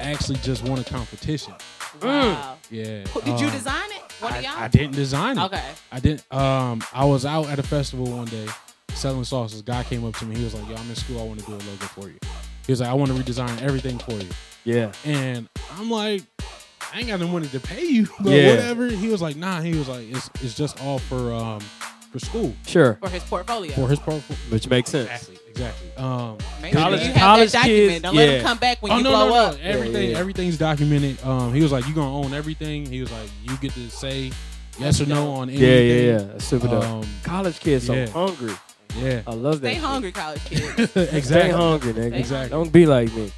[0.00, 1.54] actually just won a competition.
[2.02, 2.56] Wow.
[2.68, 3.04] Yeah.
[3.24, 4.07] Did you um, design it?
[4.20, 4.52] One of I, y'all?
[4.56, 5.42] I didn't design it.
[5.44, 5.64] Okay.
[5.92, 6.32] I didn't.
[6.32, 8.46] Um, I was out at a festival one day
[8.94, 9.62] selling sauces.
[9.62, 10.36] Guy came up to me.
[10.36, 11.20] He was like, "Yo, I'm in school.
[11.20, 12.18] I want to do a logo for you."
[12.66, 14.28] He was like, "I want to redesign everything for you."
[14.64, 14.92] Yeah.
[15.04, 16.22] And I'm like,
[16.92, 18.50] "I ain't got no money to pay you, but Yeah.
[18.50, 21.60] whatever." He was like, "Nah." He was like, "It's it's just all for um
[22.12, 22.94] for school Sure.
[23.02, 23.72] For his portfolio.
[23.72, 25.08] for his portfolio." Which makes sense.
[25.10, 25.37] Exactly.
[25.58, 25.96] Exactly.
[25.96, 26.38] Um.
[26.62, 28.34] Make sure College- you have college that kids, Don't let yeah.
[28.36, 29.40] him come back when oh you no, blow no, no!
[29.40, 29.58] up.
[29.60, 30.18] Everything, yeah.
[30.18, 31.22] everything's documented.
[31.24, 34.30] Um, he was like, "You gonna own everything." He was like, "You get to say
[34.78, 36.18] yes or no on anything." Yeah, yeah, yeah.
[36.18, 36.84] That's super dope.
[36.84, 38.06] Um, College kids so yeah.
[38.10, 38.54] hungry.
[38.96, 39.22] yeah.
[39.26, 39.68] I love that.
[39.68, 39.82] Stay shit.
[39.82, 40.78] hungry, college kids.
[40.78, 41.20] exactly.
[41.22, 42.12] Stay hungry, nigga.
[42.14, 42.50] Exactly.
[42.50, 43.32] Don't be like me.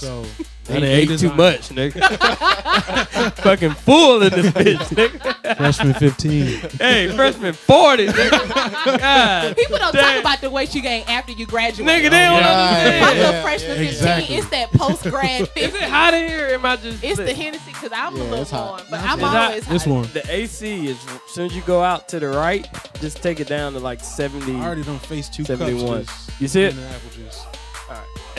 [0.00, 0.24] So
[0.68, 2.00] I done ate too much, nigga.
[3.42, 5.56] Fucking full in this bitch, nigga.
[5.56, 6.46] Freshman 15.
[6.78, 8.98] hey, freshman 40, nigga.
[8.98, 9.56] God.
[9.56, 10.14] People don't Damn.
[10.14, 11.86] talk about the weight you gain after you graduate.
[11.88, 13.18] Nigga, they don't oh, Yeah, My understand.
[13.18, 14.36] little yeah, freshman yeah, 15, exactly.
[14.36, 15.64] it's that post grad thing.
[15.64, 16.46] Is it hot in here?
[16.50, 17.04] or Am I just?
[17.04, 18.68] It's the Hennessy because I'm a Yeah, little it's hot.
[18.68, 19.48] warm, but It's I'm hot.
[19.48, 19.92] always This hot.
[19.92, 20.08] one.
[20.12, 22.66] The AC is as soon as you go out to the right,
[23.00, 24.54] just take it down to like 70.
[24.56, 26.04] I already done faced two 71.
[26.06, 26.26] cups.
[26.26, 26.74] just You see it?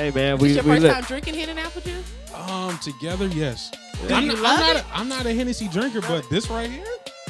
[0.01, 0.15] Hidden apple juice.
[0.15, 0.93] Hey man, This we your we first lit.
[0.93, 2.13] time drinking hidden apple juice?
[2.33, 3.71] Um, together, yes.
[4.07, 6.83] Do I'm, not, I'm, not a, I'm not a Hennessy drinker, but this right here,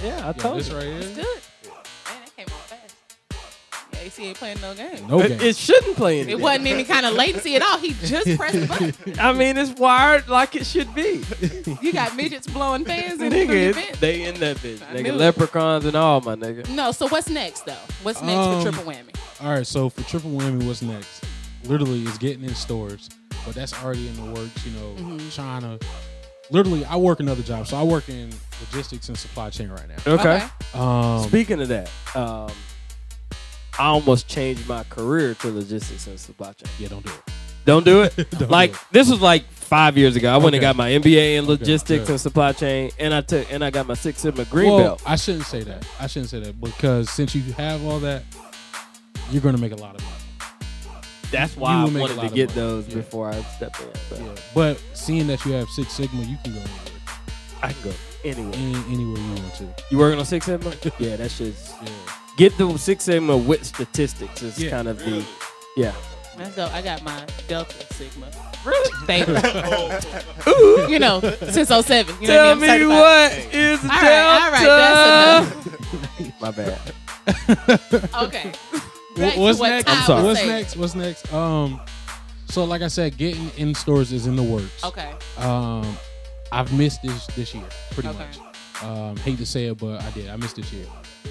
[0.04, 0.76] Yeah, I yeah, told this you.
[0.78, 1.42] right It's here, good.
[1.66, 2.96] Man, that came out fast.
[3.94, 5.08] Yeah, AC ain't playing no game.
[5.08, 5.42] no It, game.
[5.42, 7.78] it shouldn't play in It wasn't any kind of latency at all.
[7.78, 9.20] He just pressed the button.
[9.20, 11.24] I mean, it's wired like it should be.
[11.82, 14.00] You got midgets blowing fans in the nigga, event.
[14.00, 14.82] they in that bitch.
[14.88, 16.70] I Nigga, knew leprechauns and all, my nigga.
[16.70, 17.74] No, so what's next though?
[18.04, 19.16] What's next Um, for triple whammy?
[19.42, 21.24] All right, so for triple whammy, what's next?
[21.66, 23.10] Literally, is getting in stores.
[23.46, 24.66] but that's already in the works.
[24.66, 25.34] You know, Mhm.
[25.36, 25.80] trying to.
[26.52, 30.14] Literally, I work another job, so I work in logistics and supply chain right now.
[30.14, 30.44] Okay.
[30.76, 32.52] Um, Speaking of that, um,
[33.80, 36.70] I almost changed my career to logistics and supply chain.
[36.78, 37.32] yeah, don't do it.
[37.66, 38.16] Don't do it.
[38.38, 38.82] Don't like do it.
[38.92, 40.32] this was like five years ago.
[40.34, 42.10] I went and got my MBA in logistics good.
[42.12, 45.04] and supply chain, and I took and I got my Six Sigma green well, belt.
[45.06, 45.86] I shouldn't say that.
[46.00, 48.24] I shouldn't say that because since you have all that,
[49.32, 50.16] you're going to make a lot of money.
[51.32, 52.60] That's you why I will make a wanted lot to of get money.
[52.62, 52.96] those Yeah.
[52.96, 53.88] before I stepped in.
[54.10, 54.36] But Yeah.
[54.54, 57.02] But seeing that you have Six Sigma, you can go anywhere,
[57.64, 58.54] I can go anywhere.
[58.56, 59.68] any, anywhere you want to.
[59.90, 60.74] You working on Six Sigma?
[61.00, 61.90] yeah, that shit's Yeah.
[62.38, 64.70] get the Six Sigma with statistics is Yeah.
[64.72, 65.24] kind of the
[65.78, 65.94] yeah.
[66.38, 66.58] Let's.
[66.58, 68.28] I got my Delta Sigma.
[68.66, 68.92] Really?
[69.04, 69.36] Stable.
[70.90, 72.16] you know, since 07.
[72.22, 72.90] You know Tell what I mean?
[72.90, 73.46] me I'm certified.
[73.46, 75.46] what is All right, all right,
[76.20, 76.34] Delta?
[76.42, 76.80] My bad.
[78.24, 78.52] Okay.
[79.16, 79.90] Wh- Back What's what next?
[79.90, 80.24] I'm sorry.
[80.24, 80.50] What's saying.
[80.52, 80.78] next?
[80.78, 81.34] What's next?
[81.34, 81.80] Um,
[82.48, 84.84] so like I said, getting in stores is in the works.
[84.84, 85.14] Okay.
[85.38, 85.98] Um,
[86.52, 88.20] I've missed this this year pretty Okay.
[88.20, 88.84] much.
[88.84, 90.30] Um, hate to say it, but I did.
[90.30, 90.86] I missed this year.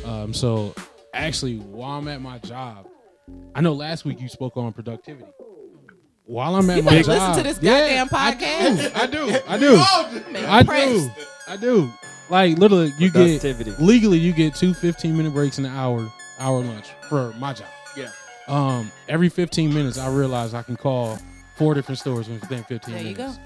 [0.04, 0.74] Um, so
[1.14, 2.86] actually, while I'm at my job,
[3.54, 5.30] I know last week you spoke on productivity.
[6.24, 8.96] While I'm at You my better job, listen to this Yeah, goddamn podcast.
[8.96, 9.38] I do.
[9.48, 9.76] I do.
[10.46, 10.68] I do.
[10.68, 11.10] I do.
[11.48, 11.90] I do.
[12.30, 13.72] Like literally, you get Productivity.
[13.84, 16.10] legally you get two 15 minute breaks in an hour
[16.40, 17.68] hour lunch for my job.
[17.96, 18.10] Yeah.
[18.48, 21.18] Um, every 15 minutes, I realize I can call
[21.56, 23.36] four different stores within 15 There you minutes.
[23.36, 23.42] go.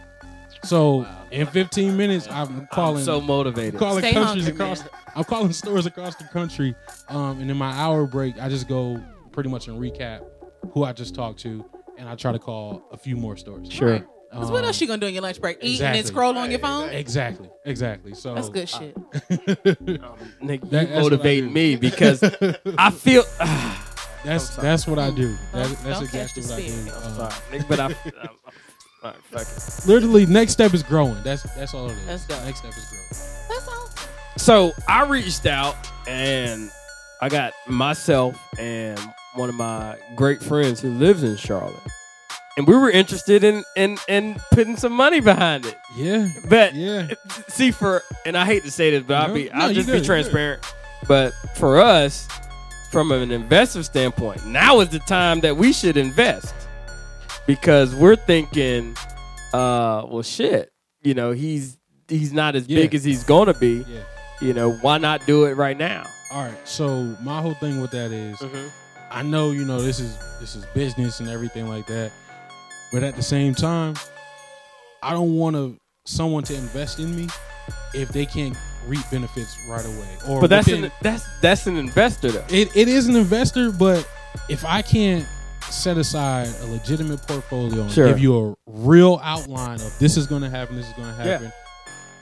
[0.62, 3.78] So in 15 minutes, I'm calling I'm so motivated.
[3.78, 4.80] calling Stay countries hungry, across.
[4.80, 4.88] man.
[5.16, 6.74] I'm calling stores across the country.
[7.08, 9.02] Um, and in my hour break, I just go
[9.32, 10.24] pretty much and recap
[10.72, 11.62] who I just talked to,
[11.98, 13.70] and I try to call a few more stores.
[13.70, 14.06] Sure.
[14.34, 15.58] Because what Um, else you gonna do in your lunch break?
[15.62, 16.88] Eat and then scroll on your phone?
[16.90, 17.48] Exactly.
[17.64, 18.14] Exactly.
[18.14, 18.96] So That's good shit.
[20.42, 22.22] Nick, That- that's what I motivate me because
[22.78, 23.24] I feel.
[24.24, 25.36] That's that's what I do.
[25.52, 26.68] That, Don't- that's don't exactly what I do.
[26.70, 26.94] spirit.
[26.96, 27.84] I'm Um, sorry, Nick, but I.
[27.84, 28.28] I'm, I'm,
[29.02, 29.42] all right, fuck
[29.84, 29.86] it.
[29.86, 31.22] literally, next step is growing.
[31.22, 32.06] That's that's all it is.
[32.06, 32.42] Let's go.
[32.46, 33.06] Next step is growing.
[33.50, 33.90] That's all.
[34.38, 35.76] So I reached out
[36.08, 36.70] and
[37.20, 38.98] I got myself and
[39.34, 41.74] one of my great friends who lives in Charlotte,
[42.56, 45.76] and we were interested in in in putting some money behind it.
[45.96, 46.28] Yeah.
[46.48, 47.08] But Yeah.
[47.48, 50.00] see, for and I hate to say this, but I'll be no, I'll just good,
[50.00, 50.62] be transparent.
[51.08, 52.26] But for us,
[52.90, 56.54] from an investor standpoint, now is the time that we should invest
[57.46, 58.96] because we're thinking,
[59.52, 61.76] uh, well, shit, you know, he's
[62.08, 62.80] he's not as Yeah.
[62.82, 63.84] big as he's gonna be.
[63.88, 64.00] Yeah.
[64.40, 66.06] You know, why not do it right now?
[66.32, 66.68] All right.
[66.68, 68.68] So my whole thing with that is, Mm-hmm.
[69.10, 72.10] I know you know this is this is business and everything like that,
[72.94, 73.94] but at the same time,
[75.02, 75.76] I don't want to
[76.06, 77.26] someone to invest in me
[77.92, 80.08] if they can't reap benefits right away.
[80.28, 82.44] Or But that's within- an that's that's an investor though.
[82.48, 84.08] it, it is an investor, but
[84.48, 85.26] if I can't
[85.70, 88.06] set aside a legitimate portfolio and Sure.
[88.08, 91.14] give you a real outline of this is going to happen, this is going to
[91.14, 91.50] happen, Yeah.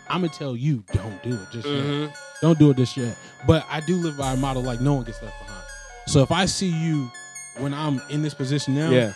[0.09, 1.85] I'm gonna tell you don't do it just yet.
[1.85, 2.13] Mhm.
[2.43, 3.17] Don't do it this yet.
[3.47, 5.65] But I do live by a model like no one gets left behind.
[6.07, 7.11] So if I see you
[7.59, 9.13] when I'm in this position now, Yeah,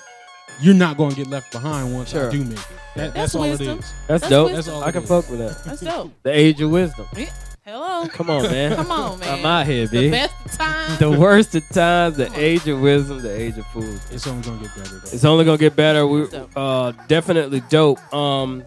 [0.60, 2.28] you're not going to get left behind once Sure.
[2.28, 2.66] I do make it.
[2.96, 3.68] That, that's, That's all wisdom.
[3.78, 3.92] it is.
[4.06, 4.50] that's, That's dope.
[4.52, 4.56] wisdom.
[4.56, 5.08] That's all I can is.
[5.08, 5.64] fuck with that.
[5.64, 6.12] That's dope.
[6.22, 7.06] The age of wisdom.
[7.64, 8.06] Hello.
[8.12, 8.76] Come on, man.
[8.76, 9.38] Come on, man.
[9.40, 10.98] I'm out here, The best of times.
[10.98, 14.00] The worst of times, the age of wisdom, the age of fools.
[14.10, 14.88] It's only going to get better.
[14.98, 15.10] Though.
[15.12, 16.06] It's only gonna get better.
[16.06, 17.98] We uh definitely dope.
[18.14, 18.64] Um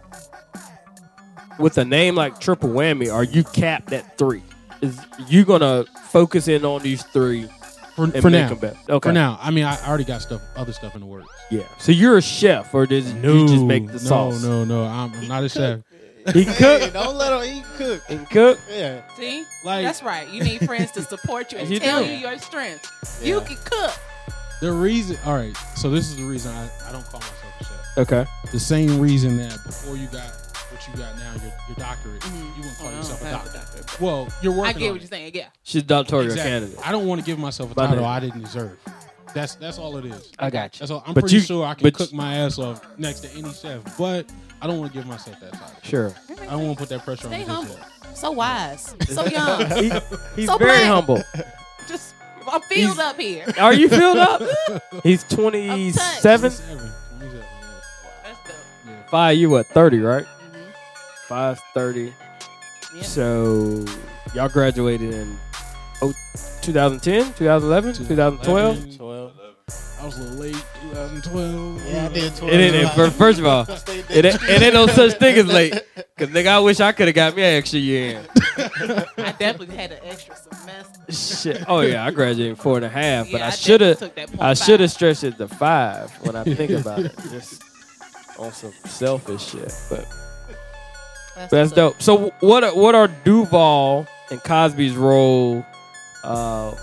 [1.58, 4.44] with a name like Triple Whammy, are you capped at three?
[4.82, 7.50] Is you gonna focus in on these three
[8.00, 8.50] for, and for make now.
[8.50, 8.78] them better?
[8.90, 9.10] Okay.
[9.10, 11.28] For now, I mean, I already got stuff, other stuff in the works.
[11.52, 11.64] Yeah.
[11.78, 14.44] So you're a chef or does you just make the no, sauce?
[14.44, 15.80] No, no, I'm, I'm not a chef.
[16.34, 18.02] He can cook Don't let him eat cook.
[18.10, 18.60] and cook.
[18.70, 19.02] Yeah.
[19.16, 19.46] See?
[19.64, 20.28] Like That's right.
[20.30, 22.10] You need friends to support you and You tell do.
[22.12, 23.22] you your strengths.
[23.24, 23.94] You can cook.
[24.62, 25.18] the reason.
[25.26, 27.98] All right, so this is the reason I, I don't call myself a chef.
[27.98, 28.26] Okay.
[28.52, 32.40] The same reason that before you got what you got now, your, your doctorate, Mhm.
[32.58, 33.60] you wouldn't call Oh, yourself a have a doctor.
[33.60, 34.02] doctorate.
[34.02, 34.76] Well, you're working.
[34.76, 35.02] I get on what it.
[35.02, 35.32] you're saying.
[35.36, 35.46] Yeah.
[35.64, 36.50] She's doctoral Exactly.
[36.52, 36.80] candidate.
[36.88, 38.12] I don't want to give myself a My title name.
[38.12, 38.78] I didn't deserve.
[39.34, 40.32] That's that's all it is.
[40.40, 40.80] I got you.
[40.80, 41.04] That's all.
[41.06, 43.82] I'm But pretty you- sure I can cook my ass off next to any chef,
[43.98, 44.26] but
[44.62, 45.68] I don't want to give myself that title.
[45.84, 46.14] Sure.
[46.42, 47.76] I don't want to put that pressure Stay on me just humble.
[47.76, 48.18] yet.
[48.18, 48.96] So wise.
[49.08, 49.70] So young.
[49.72, 49.92] He-
[50.36, 50.84] he's So very black.
[50.86, 51.24] humble.
[51.88, 52.14] Just
[52.52, 53.46] I'm filled He's- up here.
[53.60, 54.42] Are you filled up?
[55.04, 56.40] He's 27.
[56.40, 56.52] 27,
[57.20, 57.44] 27, yeah.
[58.24, 60.26] That's Five, you what, 30, right?
[61.30, 62.12] Five, 30.
[62.96, 63.04] Yeah.
[63.04, 63.86] So
[64.34, 65.38] y'all graduated in
[66.02, 66.12] oh,
[66.64, 68.98] 2010, 2011, 2012.
[68.98, 69.32] 12.
[70.02, 71.86] I was a little late, 2012.
[71.86, 72.52] Yeah, I did 12.
[72.52, 73.68] It ain't, it, first of all,
[74.10, 75.74] it ain't, it ain't no such thing as late.
[76.18, 78.24] Cause nigga, I wish I could have got me an extra year
[78.58, 81.12] I definitely had an extra semester.
[81.12, 81.64] Shit.
[81.68, 84.26] Oh yeah, I graduated in four and a half, but Yeah, I should have, definitely
[84.26, 87.16] took that I should have stretched it to five when I think about it.
[87.30, 87.62] Just
[88.40, 89.72] on some selfish shit.
[89.92, 90.08] But
[91.40, 92.02] That's, that's dope.
[92.02, 95.66] So what are, what are Duval and Cosby's role
[96.24, 96.76] uh,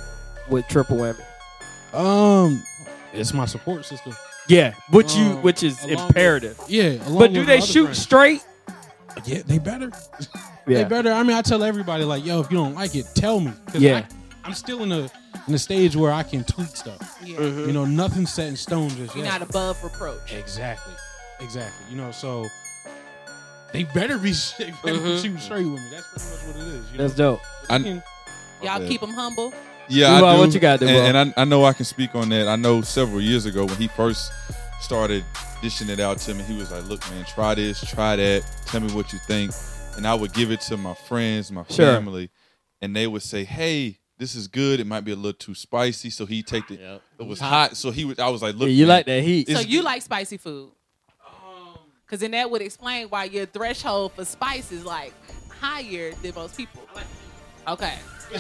[0.49, 1.21] with Triple Whammy?
[1.95, 2.63] Um,
[3.13, 4.15] it's my support system.
[4.49, 6.61] Yeah, which you Um, which is along with- imperative.
[6.69, 7.99] Yeah, along But do with they shoot friends.
[7.99, 8.45] straight?
[9.25, 9.91] Yeah, they better.
[10.69, 10.83] Yeah.
[10.83, 11.13] They better.
[11.13, 13.53] I mean, I tell everybody like, yo, if you don't like it, tell me.
[13.73, 14.05] Yeah.
[14.43, 15.09] I, am still in a
[15.47, 17.17] in a stage where I can tweak stuff.
[17.25, 17.37] Yeah.
[17.37, 17.69] Mhm.
[17.69, 19.39] You know, nothing's set in stone just You're yet.
[19.39, 20.33] not above reproach.
[20.35, 20.93] Exactly.
[21.39, 21.87] Exactly.
[21.89, 22.47] You know, so
[23.73, 25.05] they better be they better Mhm.
[25.05, 25.89] be shooting straight with me.
[25.91, 26.91] That's pretty much what it is.
[26.93, 27.05] You know?
[27.05, 27.41] That's dope.
[27.71, 28.03] I- And
[28.62, 28.89] Y'all Okay.
[28.89, 29.53] keep them humble.
[29.89, 30.41] Yeah, Duval, I do.
[30.41, 30.97] what you got, Duval?
[30.97, 32.49] And, and I, I know I can speak on that.
[32.49, 34.33] I know several years ago when he first
[34.81, 35.25] started
[35.62, 38.45] dishing it out to me, he was like, "Look, man, try this, try that.
[38.67, 39.53] Tell me what you think."
[39.97, 41.95] And I would give it to my friends, my Sure.
[41.95, 42.31] family,
[42.81, 44.81] and they would say, "Hey, this is good.
[44.81, 46.79] It might be a little too spicy." So he take it.
[46.81, 47.01] the.
[47.23, 48.19] It was hot, so he was.
[48.19, 49.47] I was like, "Look, Yeah, you man, like that heat?
[49.49, 50.71] So It's- you like spicy food?
[52.07, 55.13] Because then that would explain why your threshold for spice is like
[55.61, 56.83] higher than most people.
[57.67, 57.95] Okay.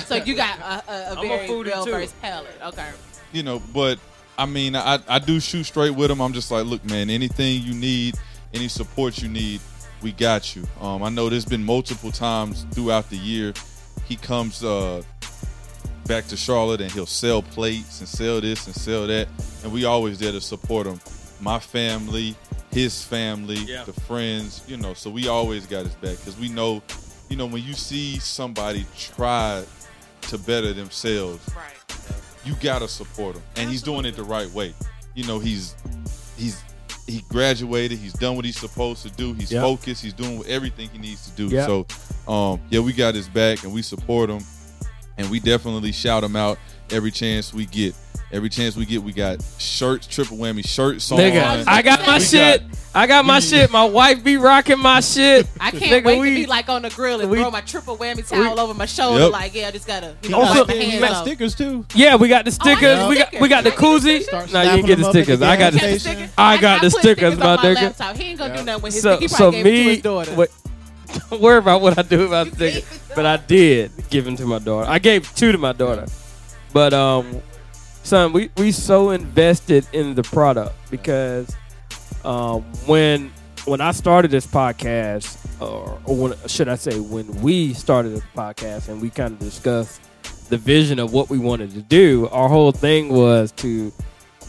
[0.06, 1.90] So you got a, a, a I'm a very foodie, well too.
[1.90, 2.58] versed palate.
[2.64, 2.90] Okay.
[3.32, 3.98] you know, but
[4.38, 6.20] I mean, I, I do shoot straight with him.
[6.20, 8.16] I'm just like, look, man, anything you need,
[8.54, 9.60] any support you need,
[10.02, 10.64] we got you.
[10.80, 13.52] Um, I know there's been multiple times throughout the year
[14.06, 15.02] he comes uh,
[16.06, 19.28] back to Charlotte and he'll sell plates and sell this and sell that,
[19.64, 21.00] and we always there to support him.
[21.40, 22.34] My family,
[22.76, 23.84] his family, Yeah.
[23.84, 26.82] the friends, you know, so we always got his back because we know,
[27.30, 29.64] you know, when you see somebody try
[30.28, 31.74] to better themselves, Right.
[32.44, 34.74] you gotta support him, and he's doing it the right way.
[35.14, 35.74] You know, he's
[36.36, 36.58] he's
[37.06, 37.98] he graduated.
[37.98, 39.32] He's done what he's supposed to do.
[39.32, 39.62] He's Yep.
[39.62, 40.02] focused.
[40.02, 41.46] He's doing everything he needs to do.
[41.46, 41.66] Yep.
[41.66, 41.86] So,
[42.30, 44.44] um, yeah, we got his back, and we support him,
[45.16, 46.58] and we definitely shout him out
[46.90, 47.94] every chance we get.
[48.32, 51.18] Every chance we get, we got shirts, triple whammy shirts on.
[51.18, 52.60] Nigga, I got my We shit.
[52.92, 53.70] I got my shit.
[53.70, 55.46] My wife be rocking my shit.
[55.60, 57.60] I can't Nigga, wait we- to be like on the grill and we- throw my
[57.60, 59.20] triple whammy towel over my shoulder.
[59.24, 59.32] Yep.
[59.32, 61.22] Like, yeah, I just gotta you know, Also- wipe my you hands got off.
[61.24, 61.86] stickers too.
[61.94, 62.98] Yeah, we got the oh, stickers.
[62.98, 64.22] got we got we got the I can get the koozie.
[64.24, 64.52] stickers.
[64.52, 65.42] No, you didn't get the up at the stickers.
[65.42, 66.00] I got gas the Got station.
[66.16, 66.32] sticker?
[66.36, 67.74] I got the put stickers, on my my nigga.
[67.76, 68.16] laptop.
[68.16, 69.20] He ain't gonna do nothing with his So sticker.
[69.22, 70.30] He so probably gave it to me, his daughter.
[70.32, 70.50] what,
[71.30, 73.00] don't worry about what I do about the stickers.
[73.14, 74.90] But I did give them to my daughter.
[74.90, 76.06] I gave two to my daughter.
[76.76, 77.40] But um,
[78.02, 81.56] son, we we so invested in the product because
[82.22, 83.32] um, when
[83.64, 88.24] when I started this podcast, or, or when, should I say, when we started this
[88.36, 90.02] podcast, and we kind of discussed
[90.50, 93.90] the vision of what we wanted to do, our whole thing was to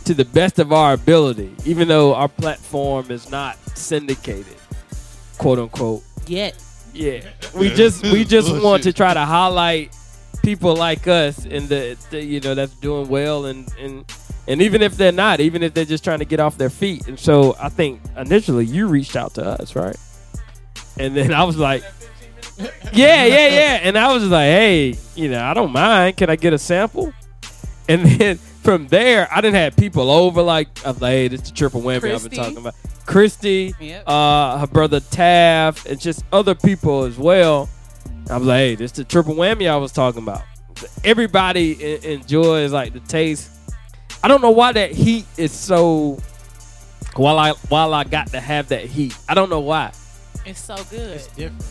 [0.03, 4.57] to the best of our ability, even though our platform is not syndicated,
[5.38, 6.03] quote unquote.
[6.25, 6.61] Yet.
[6.93, 7.21] Yeah,
[7.55, 9.95] we just we just want to try to highlight
[10.47, 14.05] people like us and the, the you know that's doing well and and
[14.47, 17.05] and even if they're not, even if they're just trying to get off their feet.
[17.09, 19.97] And so I think initially you reached out to us, right?
[20.97, 21.83] And then I was like,
[22.93, 23.79] yeah, yeah, yeah.
[23.83, 26.15] And I was like, hey, you know, I don't mind.
[26.15, 27.11] Can I get a sample?
[27.89, 31.41] And then from there, I didn't have people over like, I was like, hey, this
[31.41, 32.73] is the triple whammy I've been talking about.
[33.05, 34.03] Christy, Yep.
[34.07, 37.67] uh, her brother Taft, and just other people as well.
[38.30, 40.41] I was like, hey, this is the triple whammy I was talking about.
[41.03, 43.49] Everybody enjoys like the taste.
[44.23, 46.19] I don't know why that heat is so.
[47.15, 49.91] While I while I got to have that heat, I don't know why.
[50.45, 51.15] It's so good.
[51.15, 51.65] It's different.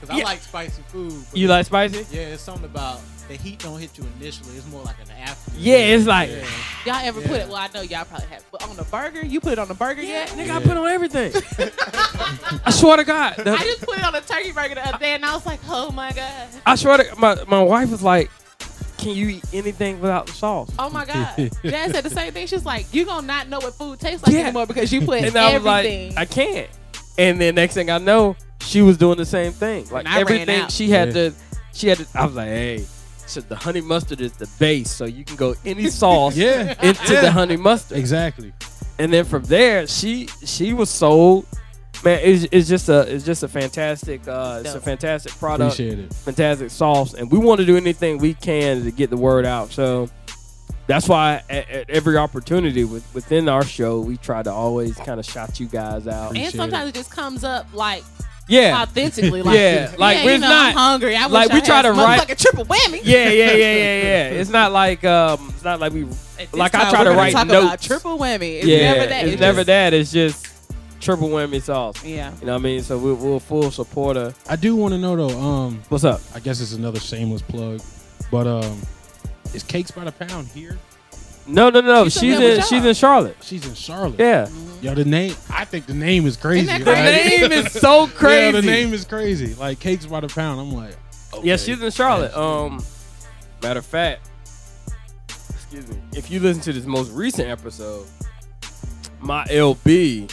[0.00, 0.16] Cause Yeah.
[0.16, 1.24] I like spicy food.
[1.32, 2.06] You like spicy?
[2.10, 3.00] Yeah, it's something about
[3.30, 4.56] the heat don't hit you initially.
[4.56, 5.52] It's more like an after.
[5.56, 6.44] Yeah, it's like Yeah.
[6.86, 7.46] Y'all ever put it?
[7.48, 8.44] Well, I know y'all probably have.
[8.50, 10.28] But on the burger, you put it on the burger yet?
[10.30, 11.32] nigga, I put on everything.
[12.64, 14.98] I swear to God, the- I just put it on a turkey burger the other
[14.98, 18.02] day, and I was like, oh my god, I swear to my my wife was
[18.02, 18.30] like,
[18.98, 21.36] "Can you eat anything without the sauce?" oh my god.
[21.64, 22.46] Jazz said the same thing.
[22.46, 24.42] She's like, you gonna not know what food tastes like Yeah.
[24.42, 26.14] anymore because you put and I was everything.
[26.14, 26.70] like, I can't.
[27.18, 29.86] And then next thing I know, she was doing the same thing.
[29.90, 30.72] Like And I ran everything out.
[30.72, 31.14] she had Yeah.
[31.30, 31.34] to,
[31.74, 32.06] she had to.
[32.14, 32.86] I was like, hey,
[33.30, 36.74] so the honey mustard is the base, so you can go any sauce Yeah.
[36.82, 37.98] into the honey mustard.
[37.98, 38.52] Exactly.
[38.98, 41.46] And then from there, she she was sold.
[42.04, 45.98] Man, it's, it's just a it's just a fantastic uh, it's a fantastic product Appreciate
[45.98, 46.14] it.
[46.14, 49.70] fantastic sauce, and we want to do anything we can to get the word out.
[49.70, 50.08] So
[50.86, 55.20] that's why at, at every opportunity with, within our show, we try to always kind
[55.20, 56.28] of shout you guys out.
[56.30, 56.94] and Appreciate sometimes it.
[56.94, 58.02] just comes up like
[58.50, 61.16] Yeah, authentically, like Yeah, like, yeah, you know, not- I'm hungry.
[61.16, 63.00] I like, wish we I try to some write- a triple whammy.
[63.04, 64.28] yeah, yeah, yeah, yeah, yeah.
[64.40, 67.32] It's not like um, it's not like we At this like I try to write
[67.32, 68.58] talk about triple whammy.
[68.58, 69.26] It's yeah, never that.
[69.28, 69.94] it's, never just- that.
[69.94, 70.46] It's just
[71.00, 72.04] triple whammy sauce.
[72.04, 72.32] Yeah.
[72.40, 72.82] You know what I mean?
[72.82, 74.34] So we're, we're a full supporter.
[74.48, 75.38] I do want to know though.
[75.40, 76.20] Um, What's up?
[76.34, 77.80] I guess it's another shameless plug,
[78.32, 78.80] but um,
[79.54, 80.76] is Cakes by the Pound here?
[81.46, 82.04] No, no, no.
[82.04, 83.36] She's She's in she's in Charlotte.
[83.42, 84.18] She's in Charlotte.
[84.20, 84.48] Yeah.
[84.80, 85.34] Yo, the name.
[85.50, 86.68] I I think the name is crazy.
[86.70, 87.40] Isn't The that right?
[87.50, 88.44] name is so crazy.
[88.56, 89.54] Yeah, the name is crazy.
[89.54, 90.60] Like cakes by the pound.
[90.60, 90.96] I'm like,
[91.42, 92.34] Yeah, she's in Charlotte.
[92.36, 92.82] Um,
[93.62, 94.28] matter of fact,
[95.50, 95.96] excuse me.
[96.14, 98.06] If you listen to this most recent episode,
[99.20, 100.32] my LB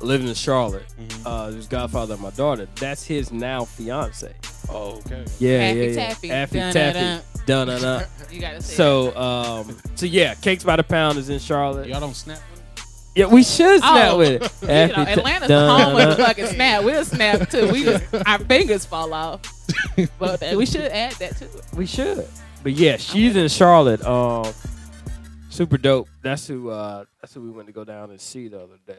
[0.00, 0.84] living in Charlotte.
[1.00, 1.22] Mhm.
[1.24, 2.66] Uh, who's godfather of my daughter.
[2.76, 4.32] That's his now fiance.
[4.68, 5.24] Oh, okay.
[5.38, 5.94] Yeah, Affy yeah, yeah.
[6.08, 6.30] Taffy.
[6.30, 7.22] Affy Taffy.
[7.46, 8.04] Dun dun dun.
[8.32, 11.86] You gotta say So, um, so yeah, Cakes by the Pound is in Charlotte.
[11.88, 12.63] Y'all don't snap with it?
[13.14, 14.52] Yeah, we should snap Oh, with it.
[14.62, 16.10] You know, Atlanta's dun, home of dun.
[16.10, 16.82] the fucking snap.
[16.84, 17.70] We'll snap too.
[17.70, 19.40] We just our fingers fall off.
[20.18, 21.64] But uh, we should add that to it.
[21.76, 22.26] We should.
[22.64, 24.04] But yeah, she's in Charlotte.
[24.04, 24.52] Um,
[25.50, 26.08] super dope.
[26.22, 26.70] That's who.
[26.70, 28.94] Uh, that's who we went to go down and see the other day.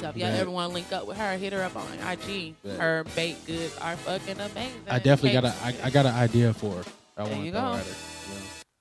[0.00, 2.54] So if y'all ever want to link up with her, hit her up on IG.
[2.64, 2.80] Bet.
[2.80, 4.80] Her baked goods are fucking amazing.
[4.88, 6.84] I definitely got a I, I got an idea for her.
[7.18, 7.82] I There want you to throw go.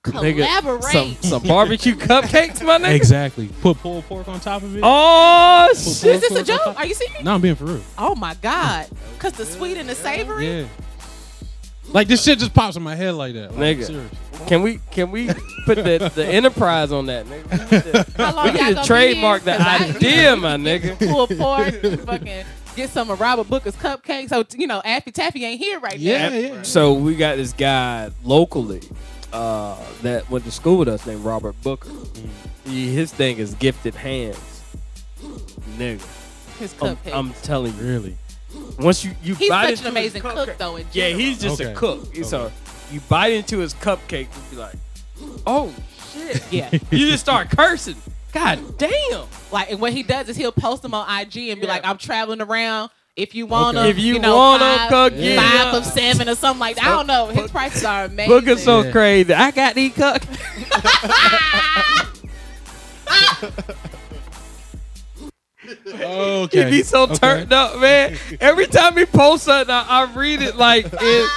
[0.10, 0.20] At her.
[0.22, 0.84] Nigga, collaborate.
[0.84, 2.86] Some some barbecue cupcakes, my Yeah.
[2.90, 2.96] nigga.
[2.96, 3.48] Exactly.
[3.62, 4.82] Put pulled pork on top of it.
[4.84, 6.16] Oh Put shit!
[6.16, 6.76] Is this a joke?
[6.78, 7.24] Are you serious?
[7.24, 7.82] No, I'm being for real.
[7.98, 8.88] Oh my god!
[9.20, 10.48] Cause the sweet and the savory.
[10.62, 10.66] Yeah.
[11.90, 13.58] Like this shit just pops in my head like that.
[13.58, 13.86] Like, Nigga.
[13.86, 14.12] serious.
[14.48, 15.28] Can we can we
[15.66, 17.72] put the, the enterprise on that, nigga?
[17.72, 19.58] We need to, How long we y'all need gonna to be trademark here?
[19.58, 21.00] that 'Cause I- idea, my nigga.
[21.10, 22.46] Pull pork, fucking
[22.76, 24.30] get some of Robert Booker's cupcakes.
[24.30, 26.36] So you know, Affy Taffy ain't here right Yeah, now.
[26.36, 26.62] yeah.
[26.64, 28.82] So we got this guy locally
[29.34, 31.90] uh, that went to school with us named Robert Booker.
[32.66, 34.64] He, his thing is gifted hands,
[35.78, 36.02] nigga.
[36.60, 36.98] His I'm.
[37.14, 37.82] I'm telling you.
[37.84, 38.18] Really.
[38.80, 40.76] Once you you He's bite such into an his amazing cupcake- cook, though.
[40.78, 41.74] In Yeah, he's just a Okay.
[41.76, 42.16] cook.
[42.26, 42.52] So
[42.92, 44.76] you bite into his cupcake and be like,
[45.46, 45.74] oh
[46.14, 46.44] shit.
[46.52, 46.70] yeah.
[46.92, 47.96] you just start cursing.
[48.34, 49.26] God damn.
[49.52, 51.74] Like, and what he does is he'll post them on IG and be Yeah.
[51.74, 52.90] like, "I'm traveling around.
[53.18, 53.90] If you want Okay.
[53.90, 55.76] If you know, want 'em, five, come get five 'em.
[55.76, 56.86] of seven or something like that.
[56.86, 57.26] I don't know.
[57.28, 58.30] His Book- prices are amazing.
[58.30, 58.92] Booker's so Yeah.
[58.92, 59.34] crazy.
[59.34, 60.38] I got these cupcakes.
[66.00, 66.66] Okay.
[66.66, 67.16] He be so Okay.
[67.16, 68.18] turned up, man.
[68.40, 71.28] Every time he posts something, I, I read it like in,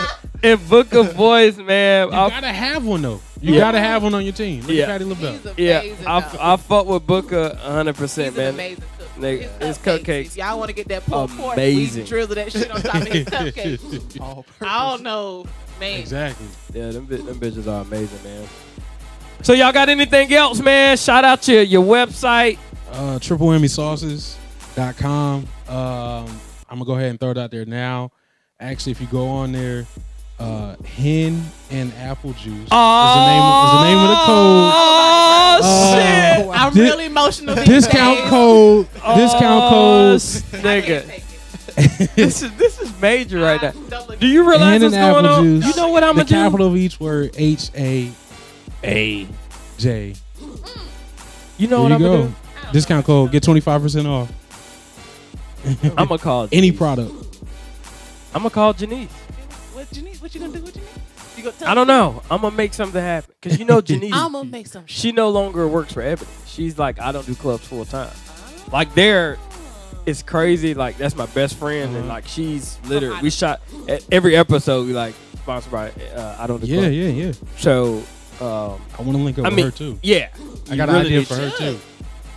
[0.42, 2.08] in book of voice, man.
[2.08, 3.20] You I, gotta have one though.
[3.40, 3.60] You Yeah.
[3.60, 4.60] gotta have one on your team.
[4.62, 4.82] Look Yeah.
[4.84, 5.28] at Patti He's LaBelle.
[5.30, 5.54] amazing.
[5.56, 6.38] yeah, I, though.
[6.40, 8.54] I fuck with Booker 100, He's percent an man.
[8.54, 8.84] amazing cook.
[9.20, 10.26] Nigga, his his cupcakes, cupcakes.
[10.26, 12.02] If y'all want to get that pulled pork, amazing.
[12.04, 14.20] we drizzle that shit on top of his cupcakes.
[14.20, 15.46] All I don't know,
[15.78, 16.00] man.
[16.00, 16.46] Exactly.
[16.72, 18.48] Yeah, them, bi- them bitches are amazing, man.
[19.42, 20.96] So y'all got anything else, man?
[20.96, 22.58] Shout out your your website.
[22.92, 25.46] Uh triple whammy sauces.com.
[25.68, 28.12] Um I'm gonna go ahead and throw it out there now.
[28.58, 29.86] Actually, if you go on there,
[30.40, 34.72] uh Henn and apple juice Oh, is the name is the name of the code.
[34.72, 36.48] Oh Uh, shit!
[36.60, 37.54] I'm Di- really emotional.
[37.54, 38.30] Discount days.
[38.30, 38.86] code.
[38.94, 40.14] Discount Oh, code.
[40.16, 41.24] s- I can't nigga.
[42.16, 43.72] this is this is major right now.
[43.88, 45.42] Don't look- Do you realize Hen what's and going apple on?
[45.44, 45.66] juice.
[45.66, 46.34] You know what I'm gonna do?
[46.34, 48.10] The capital of each word H A
[48.82, 49.28] A
[49.78, 50.14] J.
[51.58, 52.16] You know There what you I'm go.
[52.22, 52.72] gonna do?
[52.72, 53.30] Discount code.
[53.32, 54.32] Get 25% off.
[55.96, 57.12] I'm gonna call Any product.
[58.34, 59.10] I'm gonna call Janice.
[59.90, 60.10] What you?
[60.20, 60.62] What you gonna do?
[60.62, 60.90] What you need?
[61.36, 62.22] You gonna tell I don't know.
[62.30, 64.12] I'm gonna make something happen because you know Janice.
[64.14, 64.96] I'm gonna make some shit.
[64.96, 66.30] she no longer works for Ebony.
[66.46, 68.10] She's like, I don't do clubs full time.
[68.72, 69.38] Like there,
[70.06, 70.74] it's crazy.
[70.74, 72.08] Like that's my best friend, and Uh-huh.
[72.14, 73.20] like she's literally.
[73.22, 74.86] We shot at every episode.
[74.86, 76.94] We like sponsored by uh, I don't do Yeah, clubs.
[76.96, 77.32] yeah, yeah.
[77.56, 77.96] So
[78.40, 79.98] um, I want to link up I with mean, her too.
[80.02, 80.28] yeah,
[80.68, 81.78] I you got an idea for to- her too.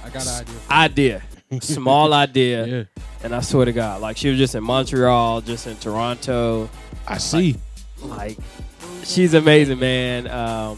[0.06, 1.22] I got an idea.
[1.52, 2.84] Idea, small idea, Yeah.
[3.24, 6.70] and I swear to God, like she was just in Montreal, just in Toronto.
[7.08, 7.56] I see.
[8.02, 8.38] Like
[9.04, 10.28] she's amazing, man.
[10.28, 10.78] Um,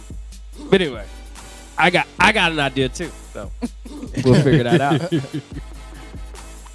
[0.70, 1.06] but anyway,
[1.78, 3.12] I got I got an idea too.
[3.34, 3.52] So
[4.24, 5.12] we'll figure that out.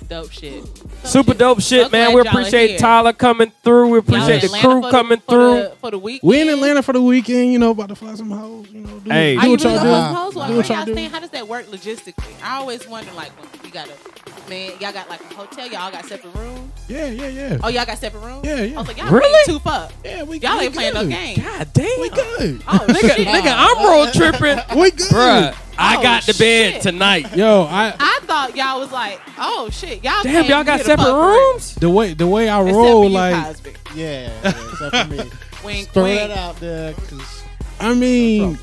[0.08, 0.64] Dope shit.
[1.04, 2.12] Super dope shit, So man.
[2.12, 2.78] We appreciate.
[2.80, 3.90] Tyler coming through.
[3.90, 5.54] We appreciate the Atlanta crew for the- coming for through.
[5.62, 6.28] the, for the weekend.
[6.28, 8.98] We in Atlanta for the weekend, you know, about to fly some hoes, you know.
[8.98, 9.36] Do, Hey.
[9.36, 10.14] Are do you what y'all gonna do.
[10.16, 10.36] host?
[10.36, 11.08] Well, Do what y'all y'all do.
[11.08, 12.32] How does that work logistically?
[12.42, 15.92] I always wonder, like, when we got a man, y'all got like a hotel, y'all
[15.92, 16.69] got separate rooms.
[16.90, 17.58] Yeah, yeah, yeah.
[17.62, 18.44] Oh, y'all got separate rooms.
[18.44, 18.74] Yeah, yeah.
[18.74, 19.28] I was like, y'all Really?
[19.28, 19.44] really?
[19.46, 19.92] too fuck.
[20.04, 21.10] Yeah, we Y'all we ain't playing no good.
[21.12, 21.36] game.
[21.40, 22.00] God damn.
[22.00, 22.62] We good.
[22.66, 23.28] Oh Nigga, shit!
[23.28, 24.58] nigga, I'm road tripping.
[24.80, 25.08] We good.
[25.08, 26.82] Bruh, I Oh, got the bed shit.
[26.82, 27.36] tonight.
[27.36, 30.22] Yo, I I thought y'all was like, oh shit, y'all.
[30.24, 31.52] Damn, y'all got separate fuck for real.
[31.52, 31.74] rooms?
[31.76, 33.72] the way the way I Except roll, you, like Cosby.
[33.94, 35.30] Yeah, yeah, except for me.
[35.64, 36.18] Wink, Throw wink.
[36.28, 37.44] that out there, cause
[37.78, 38.58] I mean,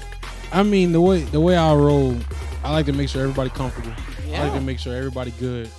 [0.51, 2.15] I mean the way the way I roll,
[2.63, 3.93] I like to make sure everybody comfortable.
[4.27, 4.41] Yeah.
[4.41, 5.69] I like to make sure everybody good.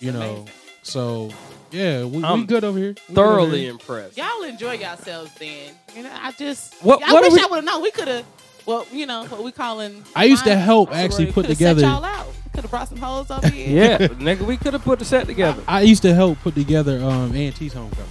[0.00, 0.48] You know, amazing.
[0.82, 1.30] so
[1.74, 2.88] yeah, we, we I'm good over here.
[3.08, 3.70] We good over Thoroughly here.
[3.72, 4.16] impressed.
[4.16, 5.72] Y'all enjoy yourselves then.
[5.96, 6.74] You know, I just.
[6.82, 7.82] What- I what wish are we- I would have known.
[7.82, 8.24] We could have.
[8.66, 10.02] Well, you know what we calling.
[10.16, 12.26] I used to help actually put together- Set y'all out.
[12.54, 13.98] Could have brought some hoes over here.
[14.00, 15.60] Yeah, nigga, we could have put the set together.
[15.66, 18.08] I used to help put together um A&T's homecoming.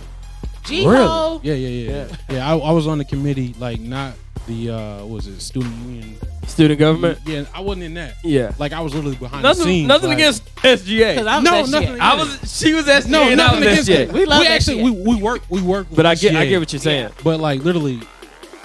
[0.66, 1.42] G-Ho.
[1.44, 2.16] Yeah, yeah, yeah, yeah.
[2.36, 4.14] Yeah, I, I was on the committee, like not
[4.48, 6.18] the uh, what was it student union?
[6.48, 7.20] Student government.
[7.26, 8.16] Yeah, I wasn't in that.
[8.24, 8.54] Yeah.
[8.60, 9.64] Like I was literally behind the Nothing.
[9.64, 9.88] scenes.
[9.88, 11.14] Nothing like- against SGA.
[11.14, 12.02] Because I was No, that nothing.
[12.02, 12.60] I was.
[12.60, 13.10] She was SGA.
[13.10, 13.96] No, and I nothing was against SGA.
[14.10, 14.12] it.
[14.14, 14.84] We love that actually shit.
[14.98, 15.90] we, we work we work.
[15.90, 16.36] With But I get.
[16.36, 17.12] I get what you're saying.
[17.24, 18.02] But like literally,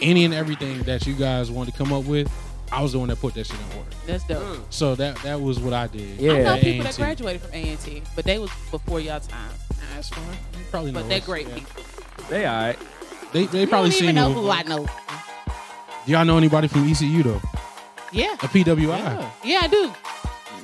[0.03, 2.31] any and everything that you guys wanted to come up with,
[2.73, 3.91] I was the one that put that shit in order.
[4.07, 4.43] That's dope.
[4.43, 4.63] Hmm.
[4.71, 6.21] So that that was what I did.
[6.21, 6.33] Yeah.
[6.33, 7.03] I know people that A&T.
[7.03, 9.51] graduated from A&T, but they was before y'all time.
[9.95, 10.25] That's fine.
[10.53, 11.01] You probably know.
[11.01, 11.25] But they're us.
[11.27, 11.55] great Yeah.
[11.55, 11.83] people.
[12.29, 12.79] They all right.
[13.33, 14.87] They they You probably don't seen even know who I know.
[16.07, 17.41] Do y'all know anybody from ECU though?
[18.13, 18.33] Yeah.
[18.35, 18.87] A PWI.
[18.89, 19.93] Yeah, yeah I do.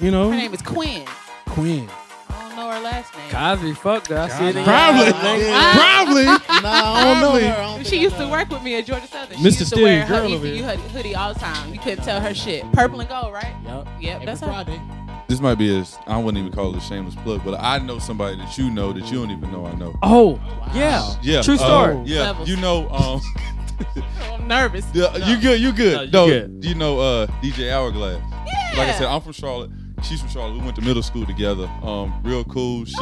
[0.01, 1.05] You know, Her name is Quinn.
[1.47, 1.89] Quinn.
[2.29, 3.31] I don't know her last name.
[3.31, 4.19] Cosby fucked her.
[4.19, 5.13] I see it Probably.
[5.13, 5.75] eyes.
[5.77, 6.25] Probably.
[6.25, 6.35] No,
[6.71, 7.57] I don't know her.
[7.57, 9.37] Don't She used to work with me at Georgia Southern.
[9.37, 9.45] She Mr.
[9.45, 10.65] used to Steely wear her girl over ECU here.
[10.77, 11.73] hoodie, hoodie all the time.
[11.73, 12.71] You couldn't tell her shit.
[12.73, 13.55] Purple and gold, right?
[13.65, 13.87] Yup.
[14.01, 14.81] Yep, Every that's her.
[15.27, 17.99] This might be a I wouldn't even call it a shameless plug, but I know
[17.99, 19.95] somebody that you know that you don't even know I know.
[20.03, 20.39] Oh,
[20.75, 21.15] yeah.
[21.23, 22.03] Yeah, True uh, story.
[22.05, 22.49] yeah, Levels.
[22.49, 22.89] you know.
[22.91, 23.21] Um, Oh,
[24.33, 24.85] I'm nervous.
[24.93, 25.61] yeah, you good?
[25.61, 26.13] You good?
[26.13, 26.65] No, No, you good.
[26.65, 28.21] you know uh, DJ Hourglass.
[28.47, 28.79] Yeah.
[28.79, 29.71] Like I said, I'm from Charlotte.
[30.03, 30.55] She's from Charlotte.
[30.59, 31.67] We went to middle school together.
[31.83, 32.85] Um, real cool.
[32.85, 32.99] She's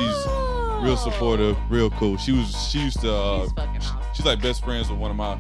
[0.83, 1.57] real supportive.
[1.71, 2.17] Real cool.
[2.17, 2.69] She was.
[2.71, 3.13] She used to.
[3.13, 3.99] Uh, She's fucking awesome.
[4.15, 5.39] she's like best friends with one of my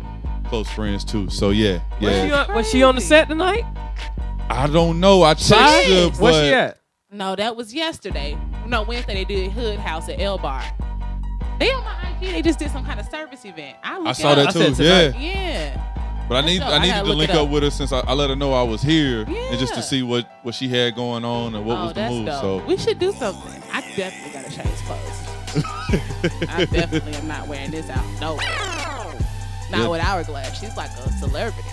[0.48, 1.28] close friends too.
[1.30, 2.44] So yeah, Was, she yeah.
[2.48, 3.64] on, was she on the set tonight?
[4.50, 5.22] I don't know.
[5.22, 6.10] I checked her.
[6.22, 6.78] Where's she at?
[7.10, 8.36] No, that was yesterday.
[8.66, 10.62] No, Wednesday they did Hood House at L Bar.
[11.62, 12.32] They on my IG.
[12.32, 13.76] They just did some kind of service event.
[13.84, 14.36] I, looked I saw up.
[14.36, 14.74] that I too.
[14.74, 15.18] said Yeah.
[15.20, 15.88] Yeah.
[16.28, 16.60] But I need.
[16.60, 17.50] I I needed gotta link up up.
[17.50, 20.02] with her since I, I let her know I was here and just to see
[20.02, 22.26] what what she had going on and what oh, was the move.
[22.26, 22.40] dope.
[22.40, 23.62] So We should do something.
[23.72, 26.48] I definitely gotta change clothes.
[26.48, 28.04] I definitely am not wearing this out.
[28.20, 28.36] No.
[28.36, 29.88] Not Yeah.
[29.88, 30.58] with Hourglass.
[30.58, 31.68] She's like a celebrity.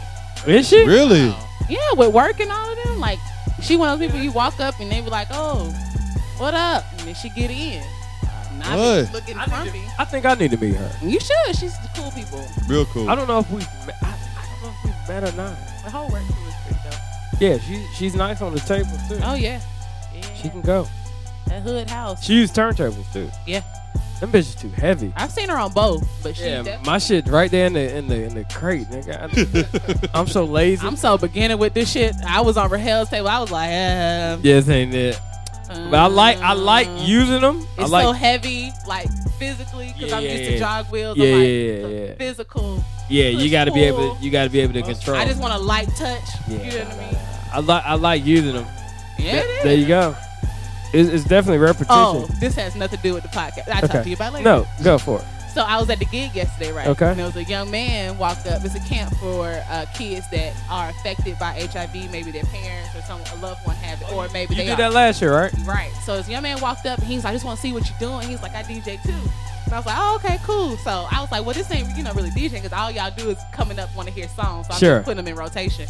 [0.45, 0.85] Is she?
[0.85, 1.33] really,
[1.67, 2.99] Yeah, with work and all of them.
[2.99, 3.19] Like,
[3.61, 5.65] she one of those people you walk up and they be like, oh,
[6.37, 6.85] what up?
[6.91, 7.83] And then she get in.
[8.59, 9.13] Not What?
[9.13, 9.71] looking I, need frumpy.
[9.81, 10.91] to, I think I need to meet her.
[11.01, 11.55] You should.
[11.55, 12.45] She's the cool people.
[12.67, 13.09] real cool.
[13.09, 13.61] I don't know if we.
[13.61, 13.65] I,
[14.03, 15.57] I don't know if we met or not.
[15.83, 17.41] The whole work crew is pretty dope.
[17.41, 19.19] Yeah, she she's nice on the table too.
[19.23, 19.61] Oh yeah.
[20.13, 20.33] Yeah.
[20.35, 20.87] She can go.
[21.47, 22.23] that hood house.
[22.23, 23.29] She used turntables too.
[23.47, 23.63] Yeah.
[24.19, 25.13] Them bitches too heavy.
[25.15, 28.07] I've seen her on both, but she Yeah, my shit right there in the in
[28.09, 30.03] the in the crate, nigga.
[30.03, 30.85] I- I'm so lazy.
[30.85, 32.13] I'm so beginning with this shit.
[32.27, 33.29] I was on Rahel's table.
[33.29, 35.17] I was like, um, Yes, ain't it?
[35.69, 37.65] But I like I like um, using them.
[37.77, 39.07] I It's like so heavy, like
[39.37, 40.49] physically, because Yeah, I'm used yeah.
[40.49, 41.17] to jog wheels.
[41.17, 42.83] Yeah, I'm like, yeah, yeah, physical.
[43.07, 43.29] yeah.
[43.29, 45.17] You got to be able to you got to be able to control.
[45.17, 46.21] I just want a light touch.
[46.47, 46.57] Yeah.
[46.63, 47.17] You know what I mean?
[47.53, 48.65] I like I like using them.
[49.19, 49.63] Yeah, Th- it is.
[49.63, 50.15] there you go.
[50.91, 51.87] It's, it's definitely repetition.
[51.91, 53.67] Oh, this has nothing to do with the podcast.
[53.69, 54.43] I'll talk to you about it later.
[54.49, 55.25] no, go for it.
[55.53, 56.87] So I was at the gig yesterday, right?
[56.87, 57.07] Okay.
[57.09, 58.63] And there was a young man walked up.
[58.63, 62.11] It's a camp for uh, kids that are affected by HIV.
[62.11, 64.73] Maybe their parents or some a loved one have it, or maybe You they did
[64.73, 64.77] are.
[64.77, 65.51] that last year, right?
[65.65, 65.91] Right.
[66.05, 67.89] So this young man walked up and he's like, I just want to see what
[67.89, 68.27] you're doing.
[68.27, 69.11] He's like, I DJ too.
[69.65, 70.77] And I was like, oh, okay, cool.
[70.77, 73.29] So I was like, well, this ain't, you know, really DJing because all y'all do
[73.29, 74.67] is coming up want to hear songs.
[74.67, 74.95] So I'm Sure.
[74.97, 75.87] just putting them in rotation.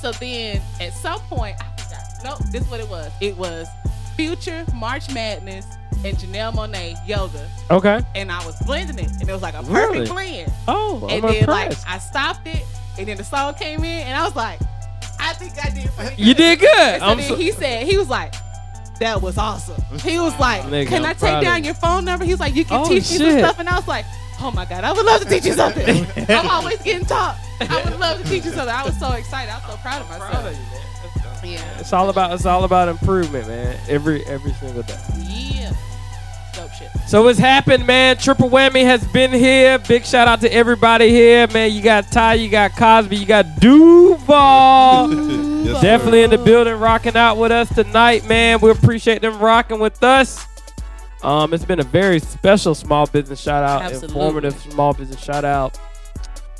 [0.00, 2.00] So then at some point, I forgot.
[2.24, 3.10] Nope, this is what it was.
[3.20, 3.68] It was
[4.16, 5.66] Future, March Madness,
[6.04, 7.48] and Janelle Monáe Yoga.
[7.70, 8.00] Okay.
[8.14, 9.10] And I was blending it.
[9.20, 10.06] And it was like a perfect Really?
[10.06, 10.52] blend.
[10.68, 11.72] Oh, and I'm then, like.
[11.86, 12.64] I stopped it.
[12.98, 14.06] And then the song came in.
[14.06, 14.60] And I was like,
[15.18, 16.68] I think I did pretty you did good.
[16.78, 18.34] And so I'm then so, he said, he was like,
[18.98, 19.80] that was awesome.
[20.00, 22.24] He was like, Nigga, can I'm I proud take down your phone number?
[22.24, 23.58] He's like, you can Oh, teach me some stuff.
[23.58, 24.04] And I was like,
[24.40, 26.06] oh my God, I would love to teach you something.
[26.28, 27.38] I'm always getting taught.
[27.60, 28.74] I would love to teach you something.
[28.74, 29.50] I was so excited.
[29.52, 30.56] I was so proud of myself.
[31.44, 31.80] Yeah.
[31.80, 33.76] It's all about it's all about improvement, man.
[33.88, 34.98] Every every single day.
[35.18, 35.72] Yeah.
[36.54, 36.88] Dope shit.
[37.06, 38.16] So it's happened, man.
[38.18, 39.78] Triple whammy has been here.
[39.78, 41.72] Big shout out to everybody here, man.
[41.72, 45.48] You got Ty, you got Cosby, you got Duval.
[45.62, 45.82] Yes, sir.
[45.82, 48.58] Definitely in the building, rocking out with us tonight, man.
[48.60, 50.44] We appreciate them rocking with us.
[51.22, 54.08] Um, it's been a very special small business shout out, Absolutely.
[54.08, 55.78] informative small business shout out.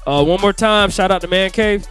[0.06, 1.84] Uh, one more time, shout out to Man Cave.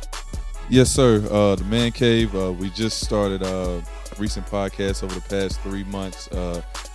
[0.69, 1.21] Yes, sir.
[1.29, 2.33] Uh, the Man Cave.
[2.33, 6.29] Uh, we just started uh, a recent podcast over the past three months.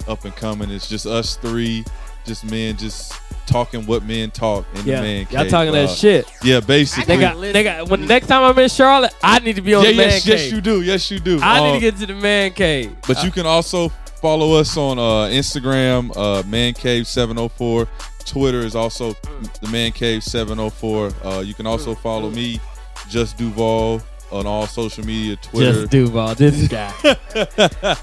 [0.06, 0.70] Uh, up and coming.
[0.70, 1.84] It's just us three,
[2.24, 3.12] just men, just
[3.46, 5.32] talking what men talk in Yeah, the Man Cave.
[5.38, 6.26] y'all talking Uh, that shit.
[6.42, 7.04] Yeah, basically.
[7.16, 7.64] They gotta listen.
[7.64, 10.06] nigga, when next time I'm in Charlotte, I need to be on yeah, the Man
[10.10, 10.38] yes, Cave.
[10.40, 10.82] yes, you do.
[10.82, 11.38] Yes, you do.
[11.40, 12.96] I need Um, to get to the Man Cave.
[13.06, 13.88] But you can also
[14.20, 17.86] follow us on uh, Instagram, uh, Man Cave 704.
[18.24, 19.14] Twitter is also
[19.60, 21.12] the Man Cave 704.
[21.24, 22.60] Uh, you can also follow me,
[23.08, 25.72] Just Duval, on all social media, Twitter.
[25.72, 26.92] Just Duval, this guy,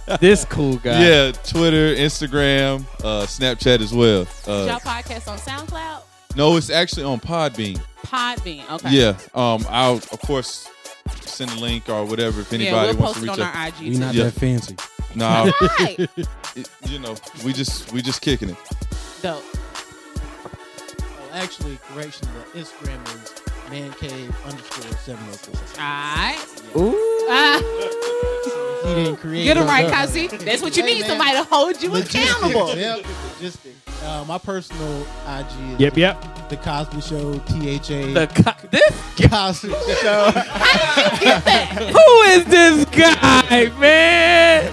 [0.20, 1.02] this cool guy.
[1.06, 4.26] yeah, Twitter, Instagram, uh, Snapchat as well.
[4.48, 6.02] Y'all Uh, podcast on SoundCloud?
[6.36, 7.80] no, it's actually on Podbean.
[8.06, 8.70] Podbean.
[8.72, 8.90] Okay.
[8.92, 9.18] Yeah.
[9.36, 10.68] Um, I'll of course
[11.22, 13.56] send a link or whatever if anybody Yeah, we'll wants post to reach out.
[13.56, 14.24] our IG We're not Yeah.
[14.26, 14.76] that fancy.
[15.16, 16.00] Nah, Right.
[16.56, 18.56] it- you know, we just we just kicking it.
[19.22, 19.44] Dope.
[20.46, 22.28] Oh, actually, correction.
[22.54, 23.43] The Instagram is
[23.74, 25.56] man cave underscore seven oh four.
[25.84, 26.40] Alright.
[26.78, 27.28] Ooh.
[27.30, 27.60] Ah,
[28.86, 29.46] He didn't create.
[29.46, 29.68] get him it.
[29.68, 30.28] right, Kasi.
[30.28, 31.02] That's what you Hey, need.
[31.02, 31.10] man.
[31.10, 32.76] Somebody to hold you Logistics, accountable.
[32.78, 33.06] Yep.
[33.36, 34.04] Logistics.
[34.04, 36.50] Uh, my personal IG is Yep, yep.
[36.50, 37.40] the Cosby Show.
[37.40, 38.14] T H A.
[38.14, 38.94] The co- this
[39.30, 39.70] Cosby
[40.02, 40.32] Show.
[41.98, 44.72] who is this guy, man?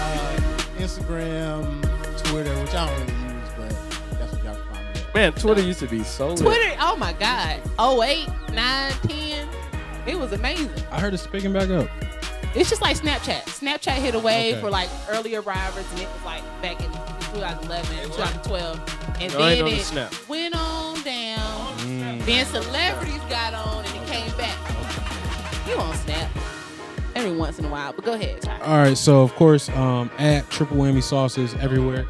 [0.00, 0.36] uh,
[0.78, 1.37] Instagram,
[5.18, 6.38] Man, Twitter used to be so lit.
[6.38, 7.60] Twitter, oh my God.
[7.80, 9.48] 08, 9, 10.
[10.06, 10.70] It was amazing.
[10.92, 11.88] I heard it's picking back up.
[12.54, 13.42] It's just like Snapchat.
[13.46, 14.60] Snapchat hit a wave Okay.
[14.60, 16.92] for like early arrivals, and it was like back in
[17.34, 19.16] 2011, 2012.
[19.20, 20.14] And No, I ain't then on the it Snap.
[20.28, 21.76] went on down.
[21.78, 22.24] Mm.
[22.24, 24.56] Then celebrities got on, and it came back.
[25.66, 26.30] You on Snap
[27.16, 28.40] every once in a while, but go ahead.
[28.42, 28.60] Ty.
[28.60, 32.06] All right, so of course, um, at Triple Whammy Sauces everywhere.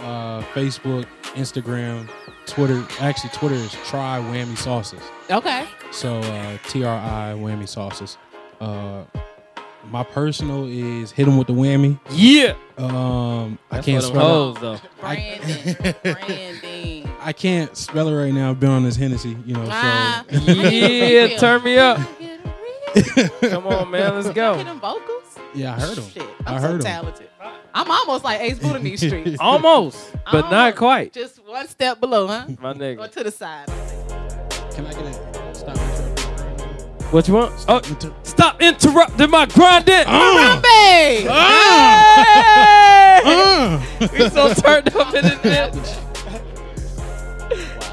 [0.00, 2.08] Uh, Facebook, Instagram,
[2.48, 2.84] Twitter.
[3.00, 5.00] Actually, Twitter is Try Whammy Sauces.
[5.30, 5.66] Okay.
[5.90, 8.16] So uh, T R I Whammy Sauces.
[8.60, 9.04] Uh,
[9.90, 11.98] my personal is hit 'em with the whammy.
[12.10, 12.54] Yeah.
[12.76, 14.58] Um, I That's can't for them spell it.
[14.58, 14.80] hoes, though.
[15.00, 15.94] Brandon.
[16.02, 17.10] Brandon.
[17.20, 18.50] I can't spell it right now.
[18.50, 19.66] I've been on this Hennessy, you know.
[19.70, 20.24] Ah.
[20.30, 21.98] So Yeah, turn me up.
[22.18, 24.62] Get a real- Come on, man, let's Hear go.
[24.62, 25.27] them vocals?
[25.54, 26.04] Yeah, I heard him.
[26.10, 26.94] Shit, I I'm heard so 'em.
[26.94, 27.28] talented.
[27.74, 29.36] I'm almost like Ace Boon in these streets.
[29.40, 31.12] Almost, but not quite.
[31.12, 32.46] Just one step below, huh?
[32.60, 33.10] My Or nigga.
[33.12, 33.66] to the side.
[34.74, 35.76] Can I get a stop?
[35.76, 37.08] interrupting?
[37.10, 37.52] What you want?
[37.68, 39.94] Oh, Inter- stop interrupting my grinding.
[39.94, 40.62] Uh, Harambe!
[40.64, 41.26] Hey!
[43.24, 43.80] uh.
[44.12, 46.04] We so turned up in this bitch.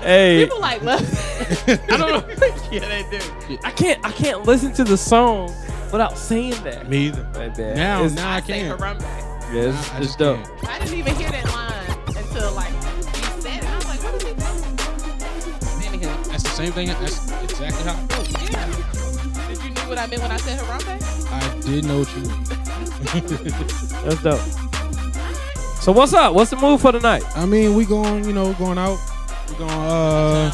[0.03, 1.01] Hey, People like love.
[1.67, 2.23] I don't know.
[2.71, 3.57] yeah, they do.
[3.63, 4.05] I can't.
[4.05, 5.49] I can't listen to the song
[5.91, 6.87] without saying that.
[6.89, 7.23] Me either.
[7.33, 7.75] My bad.
[7.77, 8.79] Now, it's, now I say can't.
[8.79, 9.01] Harambe.
[9.53, 10.43] yeah, it's, I it's just dope.
[10.43, 10.69] can't.
[10.69, 13.69] I didn't even hear that line until like he said it.
[13.69, 16.01] I was like, what is he doing?
[16.01, 16.87] Anywho, That's the same thing.
[16.87, 18.51] That's exactly how I felt.
[18.51, 19.47] yeah.
[19.47, 21.31] Did you know what I meant when I said Harambe?
[21.31, 22.49] I did know what you meant.
[24.05, 24.41] That's dope.
[25.81, 26.33] So what's up?
[26.33, 27.23] What's the move for tonight?
[27.35, 28.97] I mean, we going, you know, going out.
[29.49, 29.71] We're going.
[29.71, 30.51] Uh,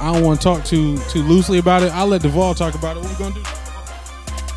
[0.00, 1.92] I don't want to talk too too loosely about it.
[1.92, 3.00] I'll let Duval talk about it.
[3.02, 3.42] What we gonna do?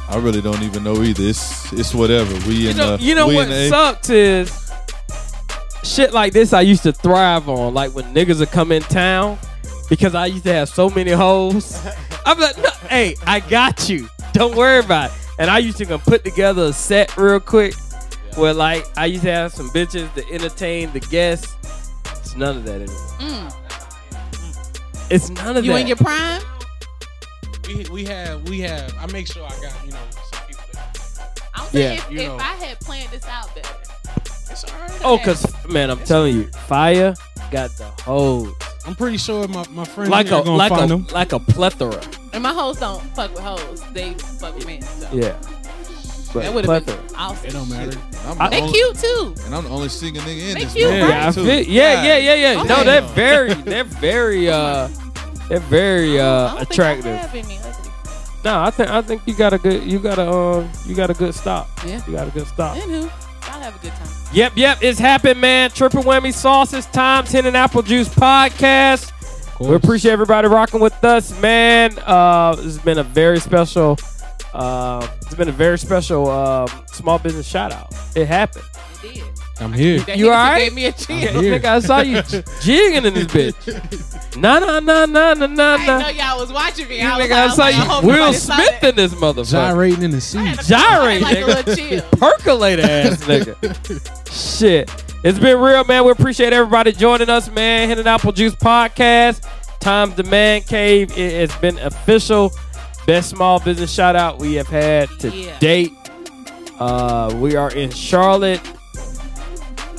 [0.10, 1.24] I really don't even know either.
[1.24, 2.34] It's it's whatever.
[2.48, 4.72] We You in know, the you know we what in the sucks is
[5.84, 6.54] shit like this.
[6.54, 9.38] I used to thrive on, like when niggas would come in town,
[9.90, 11.86] because I used to have so many hoes.
[12.26, 14.08] I'm like, no, hey, I got you.
[14.34, 15.18] Don't worry about it.
[15.40, 17.74] And I used to come put together a set real quick,
[18.36, 21.54] where like I used to have some bitches to entertain the guests.
[22.18, 22.98] It's none of that anymore.
[23.20, 23.54] Mm.
[25.10, 25.78] It's none of You that.
[25.78, 26.42] You in your prime?
[27.68, 28.94] We we have we have.
[29.00, 29.98] I make sure I got you know
[30.32, 30.64] some people.
[30.74, 32.38] That, I'm saying Yeah, if, you if know.
[32.38, 33.76] I had planned this out better.
[34.50, 35.02] it's all right.
[35.04, 37.16] oh, cause man, I'm telling you, Fiya
[37.52, 38.54] got the hoes
[38.86, 41.08] I'm pretty sure my, my friends like here a are gonna like find a them.
[41.12, 42.02] like a plethora.
[42.32, 43.84] And my hoes don't fuck with hoes.
[43.92, 44.82] They fuck with men.
[44.82, 45.10] So.
[45.12, 45.36] Yeah.
[46.34, 47.48] But That would have been awesome.
[47.48, 47.98] It don't matter.
[48.26, 49.36] I'm the They only- cute too.
[49.46, 50.74] and I'm the only single nigga in They this.
[50.74, 51.10] cute, bitch, right?
[51.10, 52.06] Yeah, I feel, yeah, God.
[52.06, 52.64] yeah, yeah, yeah.
[52.64, 54.88] No, they're very, they're very, uh,
[55.50, 57.16] they're very I uh don't think I attractive.
[57.16, 57.60] have any.
[58.44, 61.10] No, I think I think you got a good, you got a, um, you got
[61.10, 61.68] a good stop.
[61.86, 62.02] Yeah.
[62.08, 62.78] You got a good stop.
[62.78, 64.08] Anywho, y'all have a good time.
[64.32, 65.70] Yep, yep, it's happened, man.
[65.72, 69.12] Triple whammy sauces, time, Henn and apple juice podcast.
[69.60, 71.98] We appreciate everybody rocking with us, man.
[72.06, 73.98] Uh, this has been a very special,
[74.54, 77.92] uh, it's been a very special um, small business shout out.
[78.16, 78.66] It happened.
[79.04, 79.24] It did.
[79.60, 80.00] I'm here.
[80.02, 80.62] That You alright?
[80.66, 81.30] Gave me a cheer.
[81.30, 81.60] I'm here.
[81.60, 82.22] Nigga, I saw you
[82.62, 84.38] jigging in this bitch.
[84.38, 87.00] Nah, nah, nah, nah, nah, nah, I didn't know y'all was watching me.
[87.02, 89.14] You I was nigga, like, I I saw like, I you Will Smith in this
[89.16, 89.52] motherfucker.
[89.52, 90.60] Gyrating in the seat.
[90.66, 91.48] Gyrate, Like a nigga.
[91.48, 92.02] little chill.
[92.20, 94.60] Percolator ass nigga.
[94.60, 95.04] Shit.
[95.24, 96.06] It's been real, man.
[96.06, 97.90] We appreciate everybody joining us, man.
[97.90, 99.44] Henn and Apple Juice Podcast.
[99.80, 101.18] Times the Man Cave.
[101.18, 102.52] It has been official.
[103.08, 105.58] Best small business shout out we have had to Yeah.
[105.60, 105.94] date.
[106.80, 108.62] Uh, we are in Charlotte.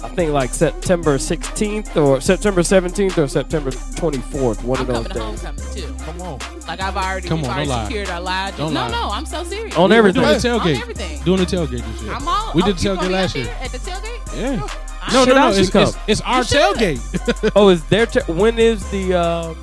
[0.04, 4.62] I think like September 16th or September 17th or September 24th.
[4.64, 5.22] One I'm of those coming to days.
[5.22, 6.04] homecoming too.
[6.04, 6.38] Come on.
[6.68, 7.84] Like I've already, Come we've on, already don't lie.
[7.86, 8.56] secured our lodge.
[8.56, 8.90] Don't no, lie.
[8.90, 9.76] no, I'm so serious.
[9.76, 10.22] On We're everything.
[10.22, 10.80] doing the On tailgate.
[10.80, 11.22] everything.
[11.24, 12.12] Doing the tailgate this year.
[12.12, 12.52] I'm all.
[12.54, 13.54] We oh, did you tailgate last year.
[13.60, 14.36] At the tailgate?
[14.36, 14.66] Yeah.
[15.02, 15.56] I No, Shit, no, I no.
[15.56, 17.52] It's, it's, it's our tailgate.
[17.56, 18.06] Oh, is there?
[18.06, 19.54] T- when is the um,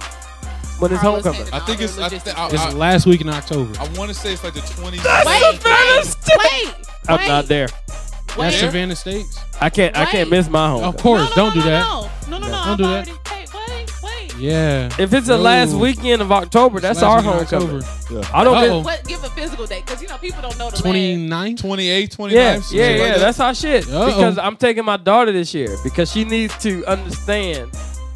[0.80, 1.54] when is Carlos homecoming?
[1.54, 1.98] I think it's.
[1.98, 2.36] I, logistics.
[2.36, 3.72] th- It's I, I, last week in October.
[3.80, 4.98] I want to say it's like the 20.
[4.98, 5.64] Wait, wait,
[6.38, 6.76] wait,
[7.08, 7.68] I'm not there.
[8.38, 8.60] That's wait.
[8.60, 9.40] Savannah States.
[9.62, 9.96] I can't.
[9.98, 10.38] I can't Wait.
[10.38, 10.84] miss my home.
[10.84, 12.30] Of course, No, no, don't no, do no, that.
[12.30, 12.52] No, no, no, no.
[12.52, 12.90] Don't I've do that.
[12.90, 14.36] already- Wait, wait, wait.
[14.38, 14.90] Yeah.
[15.00, 15.44] If it's the No.
[15.44, 17.84] last weekend of October, that's Last our week in homecoming.
[17.84, 18.28] October.
[18.34, 18.56] I don't.
[18.58, 18.78] Uh-oh.
[18.80, 19.04] Miss, What?
[19.08, 21.58] Give a physical date, because you know people don't know the 29th?
[21.62, 22.44] 28, 29.
[22.44, 23.04] yeah, some yeah, shit yeah.
[23.04, 23.20] like that.
[23.22, 23.88] that's our shit.
[23.88, 24.06] Uh-oh.
[24.08, 27.74] Because I'm taking my daughter this year because she needs to understand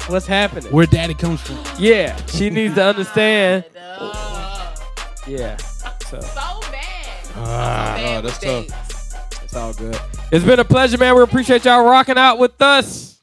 [0.08, 0.70] What's happening?
[0.72, 1.58] where daddy comes from.
[1.78, 3.64] Yeah, she needs to understand.
[4.00, 4.74] Uh,
[5.26, 6.82] Yeah, so so bad.
[7.36, 8.89] Ah, Bad oh, that's with tough.
[9.50, 9.52] Dates.
[9.52, 10.00] it's all good.
[10.32, 11.16] It's been a pleasure, man.
[11.16, 13.20] We appreciate y'all rocking out with us.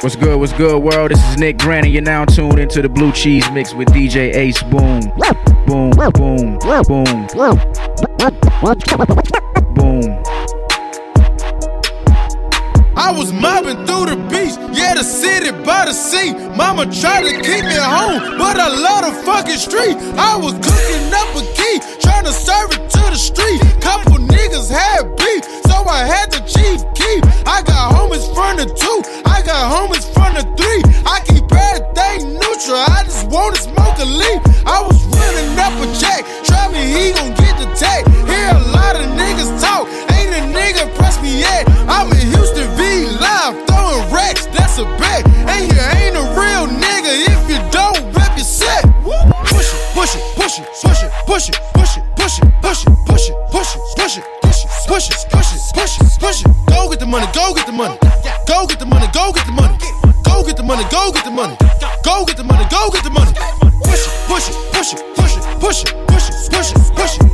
[0.00, 0.38] What's good?
[0.38, 1.12] What's good, world?
[1.12, 4.34] This is Nick Grant, and you're now tuned into the Bleu Cheese Mix with DJ
[4.34, 5.00] Ace Boon.
[5.66, 7.26] Boom, boom, boom, boom.
[9.74, 10.22] Boom.
[12.96, 16.32] I was mobbing through the beach, yeah, the city by the sea.
[16.56, 19.96] Mama tried to keep me home, but I love the fucking street.
[20.16, 21.53] I was cooking up a
[22.00, 23.60] trying to serve it to the street.
[23.80, 27.22] Couple niggas had beef, so I had the chief keep.
[27.46, 30.82] I got homies from the two, I got homies from the three.
[31.06, 34.40] I keep everything neutral, I just wanna smoke a leaf.
[34.66, 38.06] I was running up a check, try me, he gon' get the tag.
[38.26, 41.68] Hear a lot of niggas talk, ain't a nigga press me yet.
[41.88, 45.03] I'm in Houston V live, throwing racks, that's a bet.
[50.14, 53.74] Push it, push it, push it, push it, push it, push it, push it, push
[53.74, 56.52] it, push it, push it, push it, push it, push it, push it, push it.
[56.70, 57.98] Go get the money, go get the money.
[58.46, 59.76] Go get the money, go get the money.
[60.22, 61.56] Go get the money, go get the money.
[62.04, 63.32] Go get the money, go get the money.
[63.82, 67.18] Push it, push it, push it, push it, push it, push it, push it, push
[67.18, 67.33] it,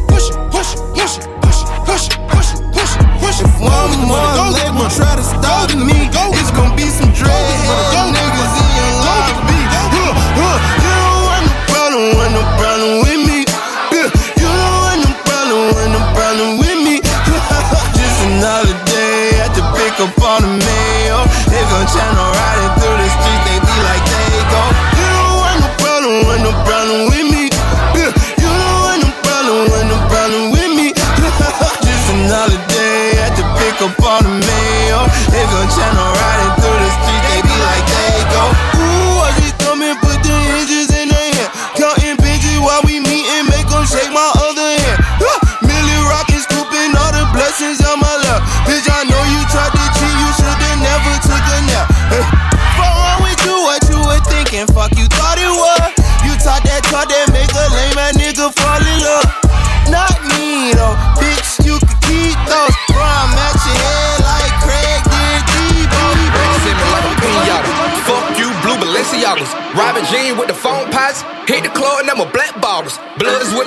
[69.81, 71.23] Robin Jean with the phone pots.
[71.49, 72.31] Hit the club and I'm a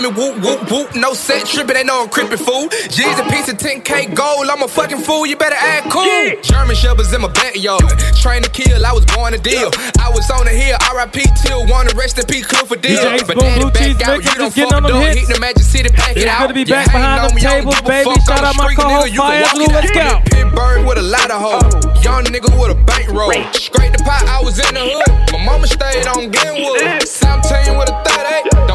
[0.03, 0.95] me, whoop, whoop, whoop.
[0.95, 2.67] No set tripping, they know I'm fool.
[2.91, 4.47] G's a piece of 10K gold.
[4.51, 6.03] I'm a fucking fool, you better act cool.
[6.43, 7.81] German shepherds in my backyard.
[8.19, 9.71] Train to kill, I was born to deal.
[9.99, 12.99] I was on the hill, RIP till one, rest in peace, Clifford Deal.
[12.99, 14.91] DJ Ace But Boom, daddy Bleu Cheese back out, Mix, you don't fuck on them
[14.91, 15.03] dog.
[15.07, 15.19] hits.
[15.27, 16.39] Hit the Magic City, pack it It's out.
[16.41, 18.11] good to be back hate behind on them me, I tables, baby.
[18.27, 19.71] Shout out my co-host, nigga, you can Fire walk Blue.
[19.71, 20.25] Let's out.
[20.25, 20.35] go.
[20.35, 22.03] Pittsburgh with a lot of hoes.
[22.03, 23.31] Young nigga with a bankroll.
[23.55, 25.07] Scrape the pot, I was in the hood.
[25.31, 27.07] My mama stayed on Glenwood.
[27.07, 28.72] Seventeen with a 30.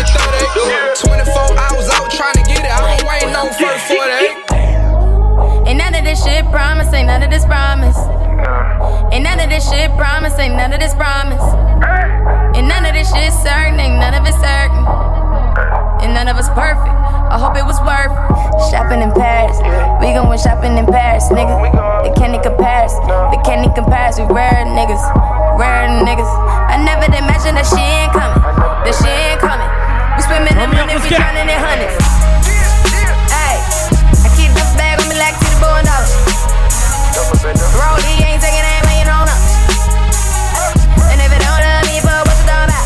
[0.00, 0.96] Me 30.
[0.96, 2.72] 24 hours out trying to get it.
[2.72, 5.68] I don't wait no first 48.
[5.68, 7.96] Ain't none of this shit promise, ain't none of this promise.
[9.12, 11.42] Ain't none of this shit promise, ain't none of this promise.
[12.56, 14.84] Ain't none of this shit certain, ain't none of it certain.
[16.00, 16.96] And none of us perfect.
[17.30, 18.72] I hope it was worth it.
[18.72, 19.60] shopping in Paris.
[20.00, 21.60] We gon' went shopping in Paris, nigga.
[22.02, 22.94] They can't even compare us.
[23.30, 24.18] They can't even compare us.
[24.18, 25.04] We rare niggas,
[25.60, 26.30] rare niggas.
[26.72, 28.40] I never imagined that she ain't coming.
[28.40, 29.89] That she ain't coming.
[30.20, 31.96] We swimming in money, we drowning in hundreds.
[33.32, 33.56] Hey,
[34.20, 36.04] I keep this bag on me like to the bone dollar.
[37.80, 39.40] Rollie ain't taking that you on up.
[41.08, 42.84] And if it don't love me, but what's it all about?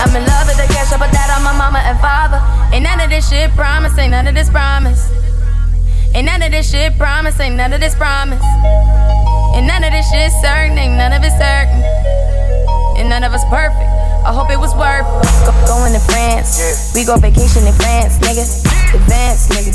[0.00, 2.40] I'm in love with the cash, I put that on my mama and father.
[2.72, 5.12] Ain't none of this shit promise, ain't none of this promise.
[6.16, 8.40] Ain't none of this shit promise, ain't none of this promise.
[9.52, 11.84] Ain't none of this shit certain, ain't none of it certain.
[12.96, 14.07] And none of us perfect.
[14.24, 15.06] I hope it was worth.
[15.46, 16.92] Go, going to France.
[16.94, 18.44] We go vacation in France, nigga.
[18.94, 19.72] Advance, nigga.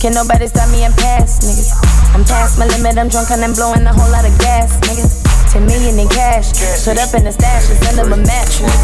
[0.00, 0.84] Can nobody stop me?
[0.84, 1.70] I'm past, niggas.
[2.14, 2.98] I'm past my limit.
[2.98, 5.22] I'm drunk and I'm blowing a whole lot of gas, niggas.
[5.52, 6.52] 10 million in cash.
[6.82, 7.70] Shut up in the stash.
[7.70, 8.74] It's under my mattress.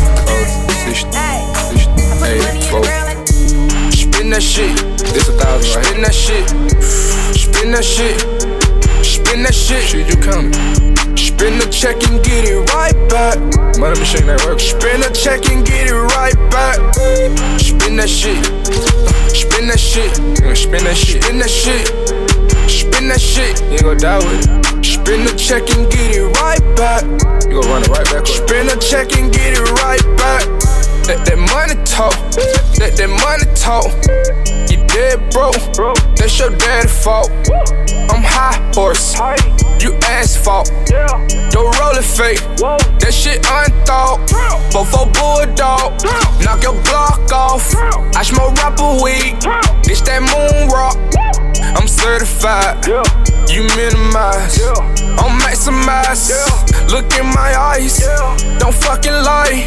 [1.13, 3.93] Hey, I put Hey, money in the ground like.
[3.93, 4.77] Spin that shit.
[5.13, 5.85] This a thousand?
[5.85, 6.49] Spin that shit.
[7.35, 8.60] Spin that shit.
[9.31, 9.87] Spin that shit.
[9.87, 10.51] Shit, you coming.
[11.15, 13.39] Spin the check and get it right back.
[13.79, 14.59] Money machine that work.
[14.59, 16.83] Spin the check and get it right back.
[17.63, 18.43] Spin that shit.
[19.31, 20.11] Spin that shit.
[20.59, 21.23] Spin that shit.
[21.23, 21.87] Spin that shit.
[22.67, 23.63] Spin that shit.
[23.71, 24.83] You gonna die with it.
[24.83, 27.07] Spin the check and get it right back.
[27.47, 28.27] You gonna run it right back.
[28.27, 30.43] Spin the check and get it right back.
[31.07, 32.19] Let that money talk.
[32.83, 33.95] Let that money talk.
[34.93, 35.55] Dead broke.
[36.17, 37.31] That's your daddy fault.
[38.11, 39.15] I'm high horse.
[39.81, 40.71] You asphalt.
[41.51, 42.41] Don't roll it fake.
[42.59, 44.27] That shit unthought.
[44.73, 46.03] Before bulldog.
[46.43, 47.75] Knock your block off.
[48.17, 49.41] I smoke rapper weed.
[49.85, 51.50] This that moon rock.
[51.77, 52.87] I'm certified.
[53.49, 54.61] You minimize.
[55.19, 56.31] I'm maximize.
[56.91, 57.99] Look in my eyes.
[58.59, 59.67] Don't fucking lie.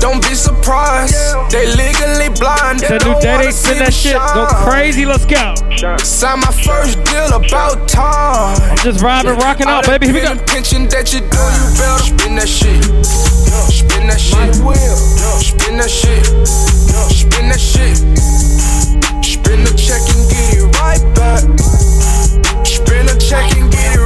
[0.00, 1.14] Don't be surprised.
[1.50, 2.80] They legally blind.
[2.80, 4.16] They That new don't wanna see send that the shit.
[4.34, 5.04] Go crazy.
[5.06, 5.54] Let's go.
[5.98, 8.56] Sign my first deal about time.
[8.70, 10.06] I'm just vibing, rocking out, baby.
[10.06, 10.36] Here we go.
[10.44, 12.84] Pension that you do, you better spin that shit.
[13.68, 14.54] Spin that shit.
[15.40, 16.24] Spin that shit.
[17.08, 18.79] Spin that shit.
[19.22, 21.42] Spin the check and get it right back.
[22.66, 23.99] Spin the check and get it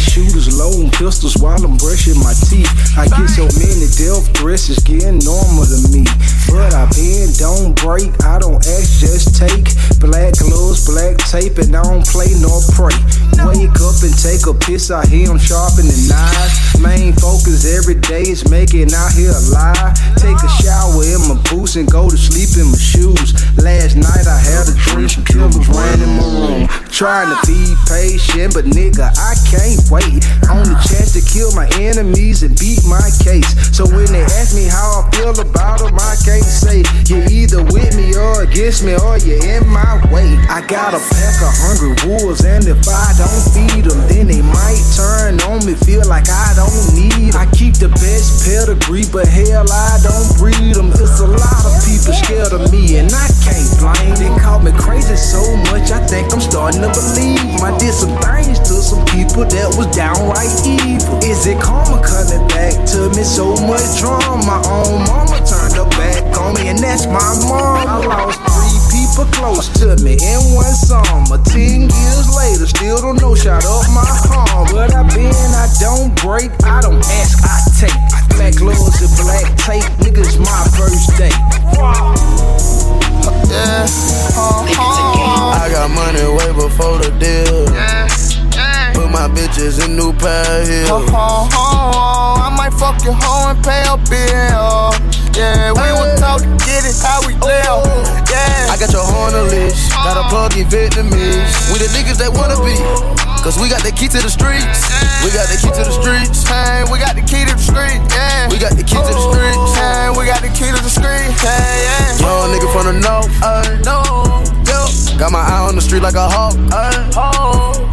[0.00, 2.70] shooters loading pistols while I'm brushing my teeth.
[2.96, 6.04] I get so many death threats, it's getting normal to me.
[6.48, 9.72] But I bend, don't break, I don't ask, just take.
[10.00, 12.96] Black gloves, black tape, and I don't play nor pray.
[13.44, 16.78] Wake up and take a piss, I hear 'em sharpening knives.
[16.80, 19.94] Main focus every day is making out here alive.
[20.16, 23.34] Take a shower in my boots and go to sleep in my shoes.
[23.56, 26.68] Last night I had a dream, killers ran in my room.
[26.90, 30.24] Trying to be patient, but nigga, I can't wait.
[30.48, 33.48] On the chance to kill my enemies and beat my case.
[33.74, 37.62] So when they ask me how I feel about them, I can't say you're either
[37.64, 40.36] with me or against me or you're in my way.
[40.48, 44.42] I got a pack of hungry wolves, and if I don't feed them, then they
[44.42, 47.36] might turn on me, feel like I don't need 'em.
[47.36, 50.90] I keep the best pedigree, but hell, I don't breed them.
[50.96, 54.14] It's a lot of people scared of me, and I can't blame.
[54.16, 57.60] They call me crazy so much, I think I'm starting to believe.
[57.62, 61.20] I did some things to some people that was downright evil.
[61.20, 63.22] Is it karma coming back to me?
[63.22, 64.40] So much drama.
[64.44, 67.84] My own mama turned her back on me, and that's my mom.
[67.84, 71.38] I lost three people close to me in one summer.
[71.44, 74.66] Ten years later, still don't know, shot up my harm.
[74.72, 78.00] But I been, I don't break, I don't ask, I take.
[78.36, 81.32] Black gloves and black tape, niggas my first day.
[83.52, 83.86] Yeah.
[84.36, 85.62] Uh-huh.
[85.62, 87.66] I got money way before the deal.
[87.66, 88.25] Put
[89.16, 91.08] my bitches in new pair of heels.
[91.08, 91.48] Uh-huh.
[91.48, 94.92] I might fuck your hoe and pay a bill.
[95.32, 97.80] Yeah, we were taught to get it how we live.
[98.28, 98.68] Yeah.
[98.68, 99.88] I got your hoe on the list.
[99.96, 101.48] Got a plug in Vietnamese.
[101.72, 102.76] We the niggas that wanna be.
[103.40, 104.84] Cause we got the key to the streets.
[105.24, 106.44] We got the key to the streets.
[106.44, 108.04] Hey, we got the key to the street.
[108.12, 108.52] Yeah.
[108.52, 109.72] We got the key to the streets.
[109.80, 111.32] Hey, we got the key to the street.
[111.40, 112.20] Hey, yeah.
[112.20, 113.32] Young nigga from the north.
[113.40, 114.44] Uh, no.
[114.68, 114.84] Yo.
[115.16, 116.52] Got my eye on the street like a hawk.
[116.68, 116.92] Uh,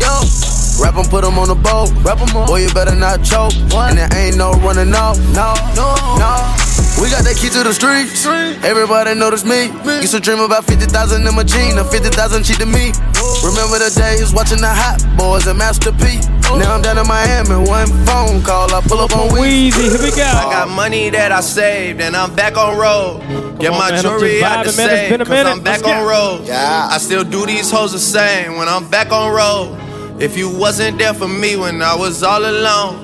[0.04, 0.53] yo.
[0.82, 1.92] Rap 'em, put 'em on the boat.
[2.04, 2.48] Rap 'em on.
[2.48, 3.54] Boy, you better not choke.
[3.74, 5.18] And there ain't no running off.
[5.34, 6.34] No, no, no.
[7.02, 8.26] We got that key to the streets.
[8.64, 9.72] Everybody notice me.
[10.02, 11.78] Used to dream about 50,000 in my jeans.
[11.80, 12.94] or 50,000 cheap to me.
[13.44, 16.20] Remember the days watching the Hot Boys and Master P.
[16.58, 19.74] Now I'm down in Miami, one phone call, I pull up on Weezy.
[19.74, 20.24] Here we go.
[20.24, 23.22] I got money that I saved and I'm back on road.
[23.60, 25.46] Get on, my man, I'm jewelry just out the vibing, safe, cause.
[25.48, 26.10] I'm back Let's on go.
[26.10, 26.42] road.
[26.46, 29.78] Yeah, I still do these hoes the same when I'm back on road.
[30.24, 33.03] If you wasn't there for me when I was all alone,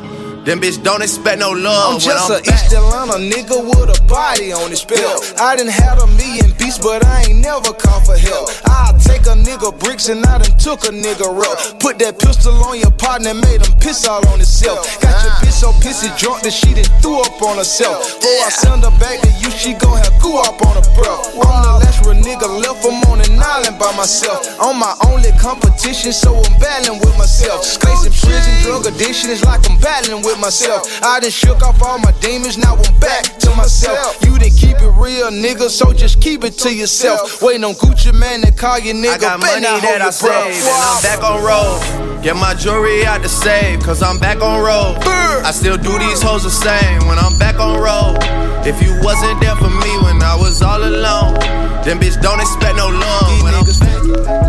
[0.50, 3.94] then bitch don't expect no love I'm just when a I'm East Atlanta nigga with
[3.94, 5.38] a body on his belt.
[5.38, 8.50] I done had a million beats, but I ain't never called for help.
[8.66, 11.78] I'll take a nigga bricks and I done took a nigga rep.
[11.78, 14.90] Put that pistol on your partner, made him piss all on himself.
[14.98, 18.18] Got your bitch so pissy drunk that she done threw up on herself.
[18.18, 21.30] Before I send her back to you, she gon' have goo up on her breath.
[21.46, 24.42] I'm the last real nigga left, I'm on an island by myself.
[24.58, 27.62] I'm my only competition, so I'm battling with myself.
[27.62, 30.88] Facing prison, drug addiction is like I'm battling with myself.
[31.04, 34.18] I done shook off all my demons, now I'm back to myself.
[34.24, 37.42] You didn't keep it real, nigga, so just keep it to yourself.
[37.42, 39.16] Waiting on Gucci Mane to call you nigga.
[39.16, 40.54] I got money that I hold your breath.
[40.54, 42.24] saved and I'm back on road.
[42.24, 44.98] Get my jewelry out the safe, cause I'm back on road.
[45.44, 48.18] I still do these hoes the same when I'm back on road.
[48.66, 51.40] If you wasn't there for me when I was all alone,
[51.84, 54.49] then bitch don't expect no love when I'm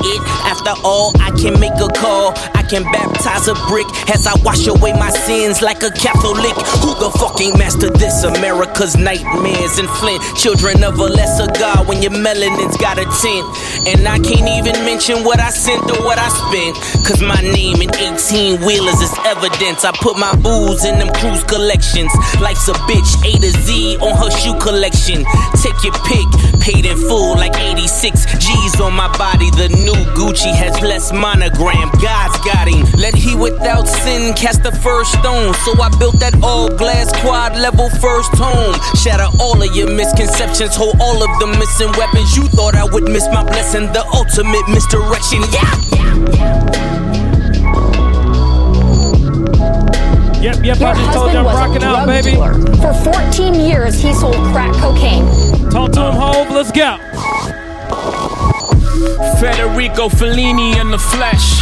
[0.00, 0.20] it.
[0.44, 2.32] After all, I can make a call.
[2.54, 6.54] I can baptize a brick as I wash away my sins like a Catholic.
[6.82, 8.24] Who the fucking master this?
[8.24, 10.22] America's nightmares and Flint.
[10.36, 13.46] Children of a lesser God when your melanin's got a tint.
[13.88, 16.74] And I can't even mention what I sent or what I spent.
[17.06, 19.84] Cause my name in 18 wheelers is evidence.
[19.84, 22.12] I put my booze in them cruise collections.
[22.40, 25.24] Life's a bitch, A to Z on her shoe collection.
[25.60, 26.28] Take your pick,
[26.60, 29.50] paid in full like 86 G's on my body.
[29.50, 31.90] The new Gucci has less monogram.
[32.00, 32.86] God's got him.
[32.98, 35.52] Let he without sin cast the first stone.
[35.64, 38.74] So I built that all glass quad level first home.
[38.96, 42.36] Shatter all of your misconceptions, hold all of the missing weapons.
[42.36, 45.44] You thought I would miss my blessing, the ultimate misdirection.
[45.52, 46.64] Yeah.
[50.44, 52.30] Yep, yep, Your I just told you I'm husband was a rocking out, baby.
[52.32, 52.54] dealer.
[52.76, 55.24] For 14 years, he sold crack cocaine.
[55.70, 56.50] Talk to him, Hove.
[56.50, 56.98] Let's go.
[59.38, 61.60] Federico Fellini in the flesh.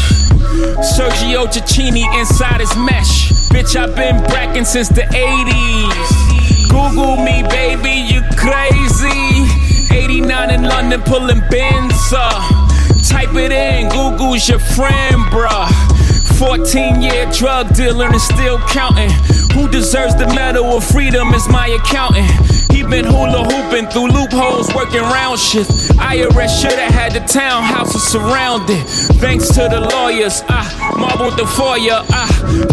[0.97, 3.31] Sergio Tacchini inside his mesh.
[3.51, 6.69] Bitch, I've been bracking since the 80s.
[6.69, 9.45] Google me, baby, you crazy.
[9.95, 12.43] 89 in London, pulling bins up.
[13.09, 15.69] Type it in, Google's your friend, bruh.
[16.39, 19.11] 14 year drug dealer and still counting.
[19.55, 22.31] Who deserves the medal of freedom is my accountant.
[22.83, 25.71] He been hula hooping through loopholes, working round shift.
[26.03, 28.83] IRS shoulda had the townhouses surrounded.
[29.23, 30.67] Thanks to the lawyers, I
[30.99, 32.03] marbled the foyer.
[32.11, 32.27] I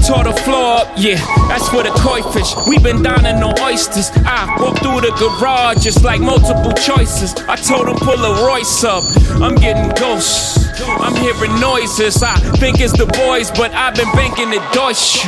[0.08, 2.56] tore the floor up, yeah, that's for the koi fish.
[2.68, 4.10] We been dining on oysters.
[4.26, 7.36] I walked through the garage just like multiple choices.
[7.48, 9.04] I told him pull a Royce up.
[9.40, 10.69] I'm getting ghosts.
[10.82, 12.24] I'm hearing noises.
[12.24, 15.26] I think it's the boys, but I've been banking the Deutsche.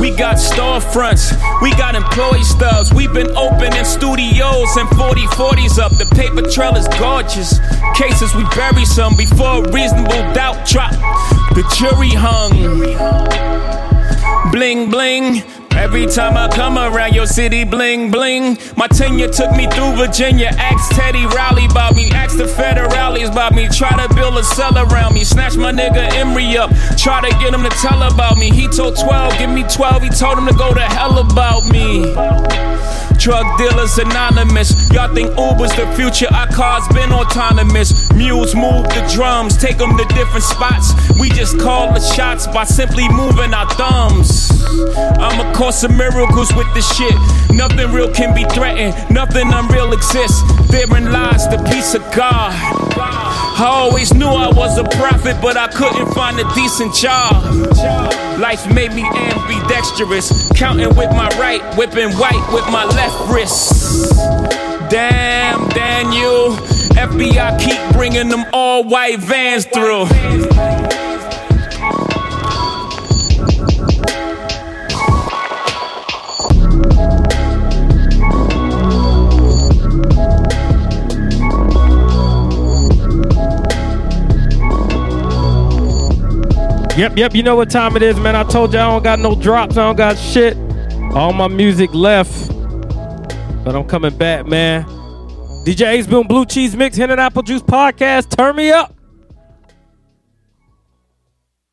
[0.00, 1.32] We got storefronts,
[1.62, 2.92] we got employee stubs.
[2.92, 5.92] We've been opening studios and 40 40s up.
[5.92, 7.58] The paper trail is gorgeous.
[7.94, 10.92] Cases we bury some before reasonable doubt drop.
[11.54, 12.52] The jury hung.
[14.52, 15.42] Bling bling.
[15.86, 18.58] Every time I come around your city, bling bling.
[18.76, 20.50] My tenure took me through Virginia.
[20.58, 22.10] Ask Teddy Riley about me.
[22.10, 23.68] Ask the federales about me.
[23.68, 25.22] Try to build a cell around me.
[25.22, 26.72] Snatch my nigga Emory up.
[26.98, 28.50] Try to get him to tell about me.
[28.50, 30.02] He told 12, give me 12.
[30.02, 32.12] He told him to go to hell about me.
[33.18, 34.90] Drug dealers anonymous.
[34.92, 36.32] Y'all think Uber's the future?
[36.32, 38.12] Our cars been autonomous.
[38.12, 40.92] Mules move the drums, take them to different spots.
[41.18, 44.50] We just call the shots by simply moving our thumbs.
[45.18, 47.14] I'm a course of miracles with this shit.
[47.50, 50.42] Nothing real can be threatened, nothing unreal exists.
[50.70, 52.52] Therein lies the peace of God.
[52.98, 58.25] I always knew I was a prophet, but I couldn't find a decent job.
[58.38, 64.12] Life made me ambidextrous, counting with my right, whipping white with my left wrist.
[64.90, 66.50] Damn, Daniel,
[66.96, 70.06] FBI keep bringing them all white vans through.
[86.96, 87.34] Yep, yep.
[87.34, 88.34] You know what time it is, man.
[88.34, 89.76] I told you I don't got no drops.
[89.76, 90.56] I don't got shit.
[91.14, 92.48] All my music left.
[93.64, 94.84] But I'm coming back, man.
[95.66, 98.34] DJ Ace Boon Bleu Cheese Mix, Henn and Apple Juice Podcast.
[98.34, 98.95] Turn me up.